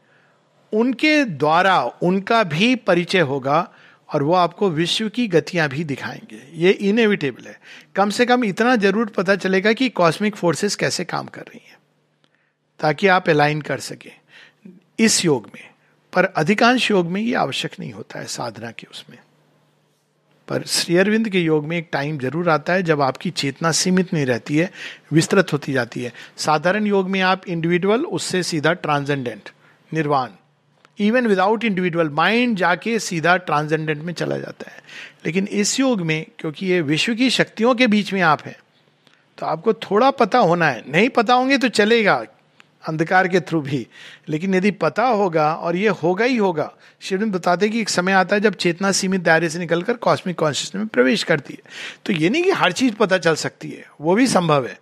उनके 0.74 1.24
द्वारा 1.26 1.82
उनका 2.02 2.44
भी 2.46 2.76
परिचय 2.78 3.20
होगा 3.22 3.68
और 4.10 4.24
वो 4.24 4.34
आपको 4.34 4.70
विश्व 4.70 5.10
की 5.10 5.28
गतियाँ 5.28 5.68
भी 5.70 5.84
दिखाएँगे। 5.84 6.42
ये 6.58 6.72
इनएविटेबल 6.72 7.48
है। 7.48 7.60
कम 7.96 8.10
से 8.10 8.26
कम 8.26 8.44
इतना 8.46 8.76
ज़रूर 8.76 9.06
पता 9.08 9.36
चलेगा 9.36 9.74
कि 9.74 9.90
कॉस्मिक 9.92 10.36
फोर्सेस 10.36 10.76
कैसे 10.76 11.04
काम 11.06 11.28
कर 11.28 11.42
रही 11.42 11.62
हैं, 11.68 11.78
ताकि 12.80 13.08
आप 13.08 13.30
अलाइन 13.30 13.62
कर 13.62 13.80
सके। 13.82 14.12
इस 15.00 15.24
योग 15.26 15.50
में 15.56 15.70
पर 16.14 16.26
अधिकांश 16.26 16.90
योग 16.92 17.08
में 17.08 17.22
ये 17.22 17.34
आवश्यक 17.36 17.80
नहीं 17.80 17.92
होता 17.94 18.20
है 18.20 18.26
साधना 18.28 18.72
के 18.72 18.88
उसमें। 18.92 19.18
पर 20.48 20.64
श्री 20.64 20.98
अरविंद 20.98 21.30
के 21.30 21.40
योग 21.40 21.66
में 21.66 21.78
एक 21.78 21.88
टाइम 21.92 22.18
ज़रूर 22.20 22.50
आता 22.50 22.74
है 22.74 22.84
जब 22.84 23.02
आपकी 23.02 23.30
चेतना 23.32 23.72
सीमित 23.72 24.14
नहीं 24.14 24.26
रहती 24.26 24.58
है, 24.58 24.70
विस्तृत 25.14 25.54
होती 25.54 25.74
जाती 25.74 26.04
है। 26.04 26.12
साधारण 26.38 26.88
योग 26.88 27.10
में 27.10 27.20
आप 27.22 27.48
इंडिविजुअल 27.48 28.06
उससे 28.06 28.42
सीधा 28.44 28.74
ट्रांसेंडेंट 28.76 29.50
निर्वाण। 29.92 30.30
इवन 31.00 31.28
विदाउट 31.28 31.64
इंडिविजुअल 31.64 32.10
माइंड 32.10 32.58
जाके 32.58 32.98
सीधा 33.00 33.36
ट्रांसेंडेंट 33.38 34.02
में 34.04 34.14
चला 34.14 34.38
जाता 34.38 34.72
है। 34.72 34.82
लेकिन 35.26 35.48
इस 35.48 35.80
योग 35.80 36.02
में, 36.02 36.26
क्योंकि 36.40 36.66
ये 36.66 36.82
विश्व 36.82 37.14
की 37.16 37.30
शक्तियों 37.30 37.74
के 37.76 37.88
बीच 37.88 38.14
में 38.14 38.22
आप 38.24 38.44
हैं 38.44 38.56
तो 39.38 39.46
आपको 39.46 39.74
थोड़ा 39.74 40.10
पता 40.12 40.40
होना 40.40 40.68
है। 40.68 40.84
नहीं 40.88 41.10
पता 41.10 41.34
होंगे 41.34 41.58
तो 41.58 41.68
चलेगा 41.70 42.24
अंधकार 42.88 43.28
के 43.28 43.40
थ्रू 43.40 43.62
भी। 43.62 43.88
लेकिन 44.30 44.56
यदि 44.56 44.72
पता 44.72 45.04
होगा, 45.04 45.54
और 45.54 45.76
ये 45.76 45.88
होगा 45.88 46.26
ही 46.26 46.38
होगा 46.38 46.74
शिविन 47.02 47.32
बताते 47.32 47.66
हैं 47.66 47.74
कि 47.74 47.82
एक 47.82 47.90
समय 47.90 48.12
आता 48.12 48.36
है 48.36 48.40
जब 48.42 48.54
चेतना 48.54 48.92
सीमित 48.92 49.22
दायरे 49.22 49.50
से 49.50 49.60
निकलकर 49.60 49.94
कॉस्मिक 49.94 50.40
कॉन्शियसनेस 50.40 50.80
में 50.80 50.88
प्रवेश 50.88 51.24
करती 51.24 51.54
है। 51.54 51.72
तो 52.06 52.14
ये 52.14 52.30
नहीं 52.30 52.44
कि 52.44 52.52
हर 52.52 52.72
चीज़ 52.72 52.96
पता 52.96 53.18
चल 53.18 53.36
सकती 53.36 53.70
है, 53.70 53.88
वो 54.02 54.16
भी 54.16 54.28
संभव 54.28 54.68
है। 54.68 54.80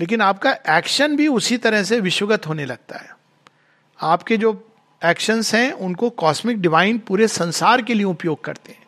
लेकिन 0.00 0.20
आपका 0.20 0.56
एक्शन 0.78 1.16
भी 1.16 1.28
उसी 1.28 1.58
तरह 1.58 1.82
से 1.82 2.00
विश्वगत 2.00 2.46
होने 2.46 2.64
लगता 2.64 2.98
है। 2.98 3.08
आपके 4.00 4.36
जो 4.36 4.72
एक्शंस 5.04 5.54
हैं, 5.54 5.72
उनको 5.72 6.10
कॉस्मिक 6.10 6.60
डिवाइन 6.60 6.98
पूरे 6.98 7.28
संसार 7.28 7.82
के 7.82 7.94
लिए 7.94 8.04
उपयोग 8.04 8.44
करते 8.44 8.72
हैं। 8.72 8.82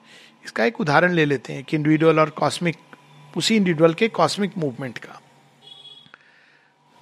इसका 0.44 0.64
एक 0.64 0.80
उदाहरण 0.80 1.12
ले 1.12 1.24
लेते 1.24 1.52
हैं 1.52 1.64
कि 1.64 1.76
इंडिविजुअल 1.76 2.20
और 2.20 2.30
कॉस्मिक 2.30 2.76
उसी 3.36 3.56
इंडिविजुअल 3.56 3.94
के 3.94 4.08
कॉस्मिक 4.08 4.52
मूवमेंट 4.58 4.98
का। 4.98 5.20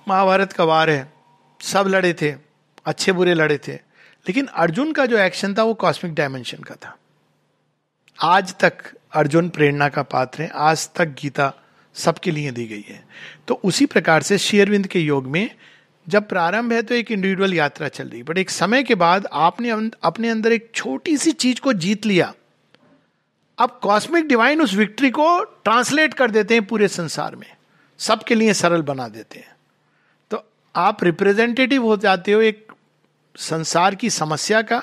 महाभारत 0.09 0.53
का 0.53 0.65
वार 0.65 0.91
है। 0.91 1.18
सब 1.61 1.87
लड़े 1.89 2.13
थे, 2.13 2.35
अच्छे 2.87 3.13
बुरे 3.13 3.35
लड़े 3.35 3.59
थे, 3.59 3.73
लेकिन 3.73 4.47
अर्जुन 4.47 4.93
का 4.93 5.07
जो 5.07 5.19
एक्शन 5.19 5.55
था 5.55 5.63
वो 5.63 5.75
कॉस्मिक 5.75 6.15
डायमेंशन 6.15 6.63
का 6.63 6.75
था। 6.75 6.97
आज 8.19 8.55
तक 8.55 8.85
अर्जुन 9.13 9.49
प्रेरणा 9.49 9.89
का 9.89 10.03
पात्र 10.03 10.43
है, 10.43 10.49
आज 10.49 10.89
तक 10.91 11.15
गीता 11.21 11.53
सबके 11.97 12.31
लिए 12.31 12.51
दी 12.51 12.67
गई 12.67 12.85
है। 12.89 13.03
तो 13.49 13.61
उसी 13.65 13.87
प्रकार 13.87 14.23
से 14.23 14.39
शेयरविंद 14.39 14.87
के 14.87 15.01
योग 15.01 15.27
में 15.27 15.51
जब 16.07 16.29
प्रारंभ 16.29 16.73
है 16.73 16.83
तो 16.83 16.95
एक 16.95 17.11
इंडिविजुअल 17.13 17.55
यात्रा 17.55 17.89
चल 17.89 18.09
रही 18.09 18.23
बट 18.23 18.39
एक 18.39 18.51
समय 18.51 18.83
के 18.83 18.95
बाद 18.95 19.27
आपने 19.33 19.71
अपने 20.03 20.29
अंदर 20.29 20.53
एक 20.53 20.71
छोटी 20.75 21.17
सी 21.17 21.33
चीज़ 21.33 21.61
को 21.61 21.73
जीत 21.75 22.07
लिया। 22.07 22.33
अब 23.59 23.79
कॉस्मिक 23.83 24.29
डिवाइन 24.29 24.63
उस 24.63 24.75
विक्ट्री 24.75 25.11
को 25.11 25.43
ट्रांसलेट 25.65 26.15
कर 26.15 26.31
देते 26.31 26.55
हैं 26.55 26.65
पूरे 26.67 26.89
संसार 26.89 27.37
में, 27.37 27.47
सबके 28.01 28.35
लिए 28.35 28.55
सरल 28.55 28.83
बना 28.83 29.09
देते 29.09 29.39
हैं। 29.39 29.57
आप 30.79 31.05
रिप्रेजेंटेटिव 31.05 31.85
हो 31.85 31.97
जाते 31.97 32.33
हो 32.33 32.41
एक 32.41 32.73
संसार 33.37 33.95
की 33.95 34.11
समस्या 34.11 34.63
का 34.63 34.83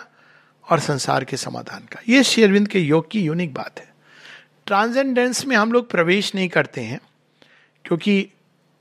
और 0.72 0.80
संसार 0.80 1.24
के 1.24 1.38
समाधान 1.38 1.80
का। 1.80 2.00
ये 2.10 2.24
शेरविंद 2.24 2.68
के 2.68 2.80
योग 2.80 3.12
की 3.12 3.22
यूनिक 3.22 3.54
बात 3.54 3.80
है। 3.80 3.94
ट्रांसेंडेंस 4.66 5.46
में 5.46 5.56
हम 5.56 5.72
लोग 5.72 5.90
प्रवेश 5.90 6.36
नहीं 6.36 6.50
करते 6.50 6.82
हैं, 6.82 7.00
क्योंकि 7.86 8.30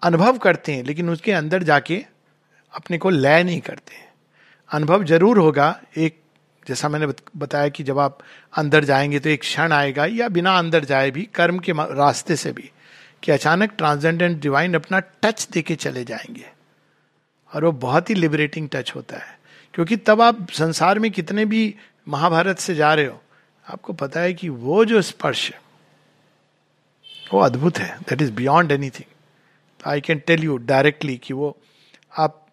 अनुभव 0.03 0.39
करते 0.39 0.73
हैं, 0.73 0.85
लेकिन 0.85 1.11
उसके 1.11 1.33
अंदर 1.33 1.63
जाके 1.63 2.05
अपने 2.75 2.99
को 2.99 3.11
लय 3.11 3.43
नहीं 3.45 3.61
करते 3.61 3.95
हैं। 3.95 4.13
अनुभव 4.71 5.05
ज़रूर 5.05 5.39
होगा, 5.39 5.81
एक 5.97 6.21
जैसा 6.69 6.89
मैंने 6.89 7.07
बताया 7.37 7.69
कि 7.69 7.83
जब 7.83 7.99
आप 7.99 8.19
अंदर 8.53 8.85
जाएँगे 8.85 9.19
तो 9.19 9.29
एक 9.29 9.41
क्षण 9.41 9.73
आएगा, 9.73 10.05
या 10.05 10.29
बिना 10.29 10.59
अंदर 10.59 10.85
जाए 10.85 11.11
भी, 11.11 11.29
कर्म 11.35 11.59
के 11.59 11.73
रास्ते 11.73 12.37
से 12.37 12.53
भी, 12.53 12.71
कि 13.23 13.33
अचानक 13.33 13.73
ट्रांसजेंडेंट 13.79 14.41
डिवाइन 14.41 14.75
अपना 14.75 15.01
टच 15.23 15.49
देके 15.53 15.75
चले 15.77 16.05
जाएँगे। 16.05 16.54
और 17.55 17.65
वो 17.65 17.73
बहुत 17.73 18.11
ही 18.11 18.15
लिबरेटिंग 18.15 18.69
टच 18.73 18.93
होता 18.95 19.17
है। 19.17 19.39
क्योंकि 19.75 19.97
तब 19.97 20.21
आप 20.21 20.51
संसार 20.51 20.99
में 20.99 21.11
कितने 21.11 21.45
भी 21.45 21.75
महाभारत 22.09 22.59
से 22.59 22.75
जा 22.75 22.95
रहे 22.95 23.07
हो, 23.07 23.23
आपको 23.71 23.93
पता 23.93 24.21
है 24.21 24.35
कि 24.35 24.49
वो 24.49 24.85
जो 24.85 25.03
स्पर्श 25.03 25.53
वो 27.35 27.41
अद्भुत 27.41 27.79
है। 27.79 27.99
That 28.01 28.23
is 28.23 28.33
beyond 28.33 28.73
anything 28.73 29.11
I 29.87 30.01
can 30.01 30.19
tell 30.19 30.45
you 30.45 30.57
directly 30.57 31.17
कि 31.17 31.35
वो 31.35 31.59
आप 32.19 32.47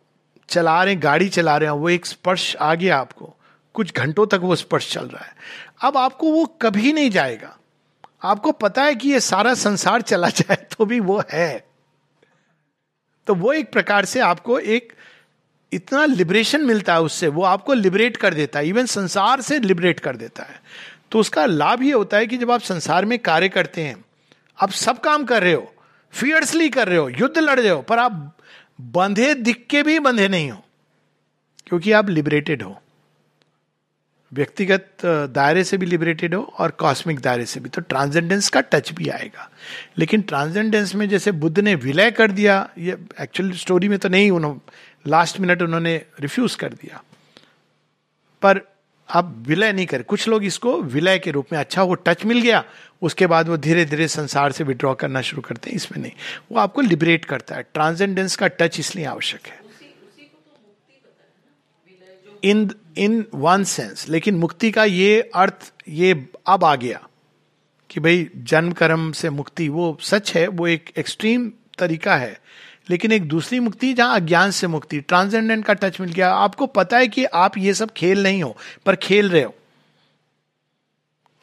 चला 0.49 0.83
रहे 0.83 0.95
गाड़ी 0.95 1.29
चला 1.29 1.57
रहे 1.57 1.69
हैं, 1.69 1.77
वो 1.77 1.89
एक 1.89 2.05
स्पर्श 2.05 2.55
आ 2.55 2.75
गया 2.75 2.97
आपको। 2.97 3.35
कुछ 3.73 3.93
घंटों 3.93 4.27
तक 4.27 4.39
वो 4.43 4.55
स्पर्श 4.55 4.93
चल 4.93 5.05
रहा 5.05 5.25
है। 5.25 5.35
अब 5.81 5.97
आपको 5.97 6.31
वो 6.31 6.45
कभी 6.45 6.93
नहीं 6.93 7.09
जाएगा। 7.09 7.57
आपको 8.23 8.51
पता 8.51 8.83
है 8.83 8.95
कि 8.95 9.09
ये 9.09 9.19
सारा 9.19 9.53
संसार 9.53 10.01
चला 10.01 10.29
जाए 10.29 10.55
तो 10.55 10.85
भी 10.85 10.99
वो 10.99 11.23
है। 11.31 11.67
तो 13.27 13.35
वो 13.35 13.53
एक 13.53 13.71
प्रकार 13.71 14.05
से 14.05 14.19
आपको 14.19 14.59
एक 14.59 14.93
इतना 15.71 16.05
लिबरेशन 16.05 16.61
मिलता 16.61 16.93
है 16.93 17.01
उससे, 17.01 17.27
वो 17.27 17.43
आपको 17.43 17.73
लिबरेट 17.73 18.17
कर 18.17 18.33
देता 18.33 18.59
है 18.59 18.67
इवन 18.67 18.85
संसार 18.85 19.41
से 19.41 19.59
लिबरेट 19.59 19.99
कर 19.99 20.15
देता 20.15 20.43
है। 20.43 20.61
तो 21.11 21.19
उसका 21.19 21.45
लाभ 21.45 21.83
ये 21.83 21.91
होता 21.91 22.17
है 22.17 22.27
कि 22.27 22.37
जब 22.37 22.51
आप 22.51 22.61
संसार 22.61 23.05
में 23.05 23.17
कार्य 23.19 23.49
करते 23.49 23.81
हैं, 23.81 24.03
आप 24.57 24.71
सब 24.71 24.99
काम 24.99 25.25
कर 25.25 25.43
रहे 25.43 25.53
हो 25.53 25.73
फियर्सली 26.13 26.69
कर 26.69 26.87
रहे 26.87 26.97
हो, 26.97 27.09
युद्ध 27.09 27.37
लड़ 27.37 27.59
रहे 27.59 27.69
हो, 27.69 27.81
पर 27.81 27.99
आप 27.99 28.37
बंधे, 28.81 29.33
दिख 29.33 29.65
के 29.69 29.83
भी 29.83 29.99
बंधे 29.99 30.27
नहीं 30.27 30.49
हो, 30.51 30.63
क्योंकि 31.67 31.91
आप 31.91 32.09
लिबरेटेड 32.09 32.63
हो। 32.63 32.81
व्यक्तिगत 34.31 35.05
दायरे 35.05 35.63
से 35.63 35.77
भी 35.77 35.85
लिबरेटेड 35.85 36.35
हो 36.35 36.41
और 36.59 36.71
कॉस्मिक 36.71 37.19
दायरे 37.19 37.45
से 37.45 37.59
भी। 37.59 37.69
तो 37.69 37.81
ट्रांसजेंडेंस 37.81 38.49
का 38.49 38.61
टच 38.63 38.91
भी 38.93 39.07
आएगा। 39.09 39.49
लेकिन 39.97 40.21
ट्रांसजेंडेंस 40.21 40.95
में 40.95 41.07
जैसे 41.09 41.31
बुद्ध 41.33 41.59
ने 41.59 41.75
विलय 41.75 42.11
कर 42.11 42.31
दिया 42.31 42.69
ये 42.77 42.97
एक्चुअल 43.21 43.51
स्टोरी 43.57 43.87
में 43.87 43.97
तो 43.99 44.09
नहीं 44.09 44.31
उन्होंने 44.31 45.09
लास्ट 45.09 45.39
मिनट 45.39 45.61
उन्होंने 45.61 45.95
रिफ्यूज 46.19 46.55
कर 46.55 46.73
दिया। 46.73 47.03
पर 48.41 48.61
आप 49.09 49.33
विलय 49.47 49.71
नहीं 49.73 49.85
कर 49.85 50.01
कुछ 50.03 50.27
लोग 50.27 50.43
इसको 50.43 50.81
विलय 50.81 51.17
के 51.19 51.31
रूप 51.31 51.47
में 51.51 51.59
अच्छा 51.59 51.83
वो 51.83 51.93
टच 51.97 52.23
मिल 52.25 52.41
गया 52.41 52.63
उसके 53.01 53.27
बाद 53.27 53.49
वो 53.49 53.57
धीरे 53.57 53.85
धीरे 53.85 54.07
संसार 54.07 54.51
से 54.51 54.63
विड्रॉ 54.63 54.93
करना 54.93 55.21
शुरू 55.21 55.41
करते 55.41 55.69
हैं 55.69 55.77
इसमें 55.77 56.01
नहीं। 56.01 56.11
वो 56.51 56.59
आपको 56.59 56.81
लिबरेट 56.81 57.25
करता 57.25 57.55
है। 57.55 57.63
ट्रांसजेंडेंस 57.73 58.35
का 58.35 58.47
टच 58.49 58.79
इसलिए 58.79 59.05
आवश्यक 59.05 59.47
है। 59.47 59.59
इन 62.43 62.69
इन 62.97 63.25
वन 63.33 63.63
सेंस 63.63 64.09
लेकिन 64.09 64.35
मुक्ति 64.35 64.71
का 64.71 64.83
ये 64.83 65.31
अर्थ, 65.35 65.73
ये 65.89 66.29
अब 66.47 66.63
आ 66.63 66.75
गया 66.75 67.07
कि 67.89 67.99
भाई 67.99 68.29
जन्म 68.37 68.71
कर्म 68.71 69.11
से 69.11 69.29
मुक्ति, 69.29 69.69
वो 69.69 69.97
सच 70.01 70.35
है, 70.35 70.47
वो 70.47 70.67
एक 70.67 70.89
एक्सट्रीम 70.97 71.51
तरीका 71.79 72.15
है। 72.15 72.41
लेकिन 72.89 73.11
एक 73.11 73.27
दूसरी 73.27 73.59
मुक्ति, 73.59 73.93
जहाँ 73.93 74.15
अज्ञान 74.15 74.51
से 74.51 74.67
मुक्ति 74.67 75.01
ट्रांसजेंडेंट 75.01 75.65
का 75.65 75.73
टच 75.73 76.01
मिल 76.01 76.11
गया। 76.11 76.33
आपको 76.33 76.67
पता 76.67 76.97
है 76.97 77.07
कि 77.07 77.25
आप 77.25 77.57
ये 77.57 77.73
सब 77.73 77.91
खेल 77.91 78.23
नहीं 78.23 78.43
हो, 78.43 78.57
पर 78.85 78.95
खेल 78.95 79.29
रहे 79.29 79.43
हो। 79.43 79.55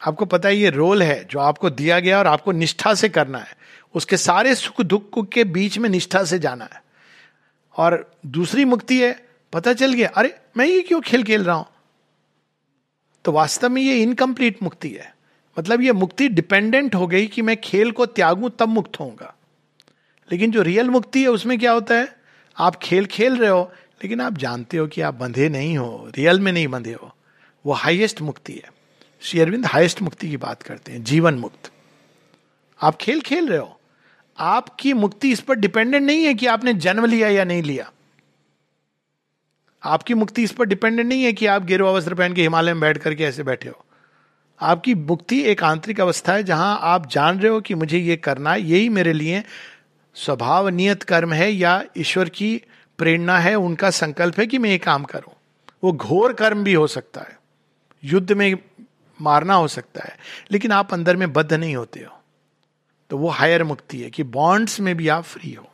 आपको 0.07 0.25
पता 0.25 0.49
है 0.49 0.57
ये 0.57 0.69
रोल 0.69 1.03
है 1.03 1.25
जो 1.25 1.39
आपको 1.39 1.69
दिया 1.69 1.99
गया 1.99 2.19
और 2.19 2.27
आपको 2.27 2.51
निष्ठा 2.51 2.93
से 2.93 3.09
करना 3.09 3.37
है। 3.37 3.57
उसके 3.95 4.17
सारे 4.17 4.55
सुख 4.55 4.81
दुख 4.81 5.29
के 5.29 5.43
बीच 5.43 5.77
में 5.77 5.89
निष्ठा 5.89 6.23
से 6.23 6.39
जाना 6.39 6.69
है। 6.73 6.83
और 7.77 8.11
दूसरी 8.25 8.65
मुक्ति 8.65 9.01
है 9.01 9.28
पता 9.53 9.73
चल 9.73 9.93
गया, 9.93 10.09
अरे, 10.09 10.39
मैं 10.57 10.65
ये 10.65 10.81
क्यों 10.81 11.01
खेल 11.01 11.23
खेल 11.23 11.43
रहा 11.43 11.55
हूँ? 11.55 11.65
तो 13.25 13.31
वास्तव 13.31 13.69
में 13.69 13.81
ये 13.81 14.03
इनकम्प्लीट 14.03 14.63
मुक्ति 14.63 14.89
है। 14.89 15.15
मतलब 15.59 15.81
ये 15.81 15.91
मुक्ति 15.91 16.27
डिपेंडेंट 16.27 16.95
हो 16.95 17.07
गई 17.07 17.27
कि 17.27 17.41
मैं 17.41 17.61
खेल 17.61 17.91
को 17.91 18.05
त्यागूं, 18.05 18.49
तब 18.49 18.69
मुक्त 18.69 18.99
होऊँगा। 18.99 19.35
लेकिन 20.31 20.51
जो 20.51 20.61
रियल 20.61 20.89
मुक्ति 20.89 21.21
है, 21.21 21.27
उसमें 21.27 21.59
क्या 21.59 21.71
होता 21.71 21.95
है? 21.95 22.15
आप 22.57 22.75
खेल 22.75 23.05
खेल 23.05 23.37
रहे 23.37 23.49
हो, 23.49 23.71
लेकिन 24.03 24.21
आप 24.21 24.37
जानते 24.37 24.77
हो 24.77 24.87
कि 24.87 25.01
आप 25.01 25.13
बंधे 25.13 25.49
नहीं 25.49 25.77
हो 25.77 26.11
रियल 26.17 26.39
में 26.39 26.51
नहीं 26.51 26.67
बंधे 26.67 26.93
हो। 26.93 27.15
वो 27.65 27.73
हाईएस्ट 27.73 28.21
मुक्ति 28.21 28.53
है। 28.53 28.73
श्री 29.21 29.39
अरविंद 29.39 29.65
हाईएस्ट 29.65 30.01
मुक्ति 30.01 30.29
की 30.29 30.37
बात 30.37 30.63
करते 30.63 30.91
हैं, 30.91 31.03
जीवन 31.03 31.33
मुक्त। 31.33 31.71
आप 32.81 32.95
खेल 32.95 33.21
खेल 33.21 33.47
रहे 33.47 33.59
हो। 33.59 33.79
आपकी 34.39 34.93
मुक्ति 34.93 35.31
इस 35.31 35.41
पर 35.41 35.55
डिपेंडेंट 35.55 36.03
नहीं 36.03 36.23
है 36.23 36.33
कि 36.33 36.45
आपने 36.45 36.73
जन्म 36.73 37.05
लिया 37.05 37.29
या 37.29 37.43
नहीं 37.43 37.63
लिया। 37.63 37.91
आपकी 39.83 40.13
मुक्ति 40.13 40.43
इस 40.43 40.51
पर 40.51 40.65
डिपेंडेंट 40.65 41.09
नहीं 41.09 41.23
है 41.23 41.33
कि 41.33 41.45
आप 41.45 41.63
गेरुआ 41.63 41.91
वस्त्र 41.91 42.13
पहन 42.13 42.33
के 42.33 42.41
हिमालय 42.41 42.73
में 42.73 42.81
बैठ 42.81 42.97
करके 42.97 43.23
ऐसे 43.23 43.43
बैठे 43.43 43.69
हो। 43.69 43.85
आपकी 44.61 44.95
मुक्ति 44.95 45.41
एक 45.41 45.63
आंतरिक 45.63 46.01
अवस्था 46.01 46.33
है 46.33 46.43
जहाँ 46.43 46.79
आप 46.81 47.07
जान 47.07 47.39
रहे 47.39 47.51
हो 47.51 47.61
कि 47.61 47.75
मुझे 47.75 47.97
ये 47.97 48.15
करना 48.15 48.51
है, 48.51 48.61
यही 48.61 48.89
मेरे 48.89 49.13
लिए 49.13 49.43
स्वभाव 50.15 50.67
नियत 50.69 51.03
कर्म 51.03 51.33
है 51.33 51.51
या 51.51 51.83
ईश्वर 51.97 52.29
की 52.29 52.61
प्रेरणा 52.97 53.37
है, 53.39 53.55
उनका 53.55 53.89
संकल्प 53.89 54.39
है 54.39 54.47
कि 54.47 54.57
मैं 54.57 54.69
ये 54.69 54.77
काम 54.77 55.03
करूँ। 55.03 55.33
वो 55.83 55.93
घोर 55.93 56.33
कर्म 56.33 56.63
भी 56.63 56.73
हो 56.73 56.87
सकता 56.87 57.21
है। 57.21 57.39
युद्ध 58.03 58.31
में 58.31 58.57
मारना 59.21 59.53
हो 59.53 59.67
सकता 59.67 60.01
है, 60.03 60.17
लेकिन 60.51 60.71
आप 60.71 60.93
अंदर 60.93 61.15
में 61.15 61.33
बद्ध 61.33 61.53
नहीं 61.53 61.75
होते 61.75 61.99
हो। 61.99 62.19
तो 63.09 63.17
वो 63.17 63.29
हायर 63.29 63.63
मुक्ति 63.63 64.01
है 64.01 64.09
कि 64.09 64.23
बॉन्ड्स 64.23 64.79
में 64.79 64.95
भी 64.97 65.07
आप 65.07 65.23
फ्री 65.23 65.53
हो। 65.53 65.69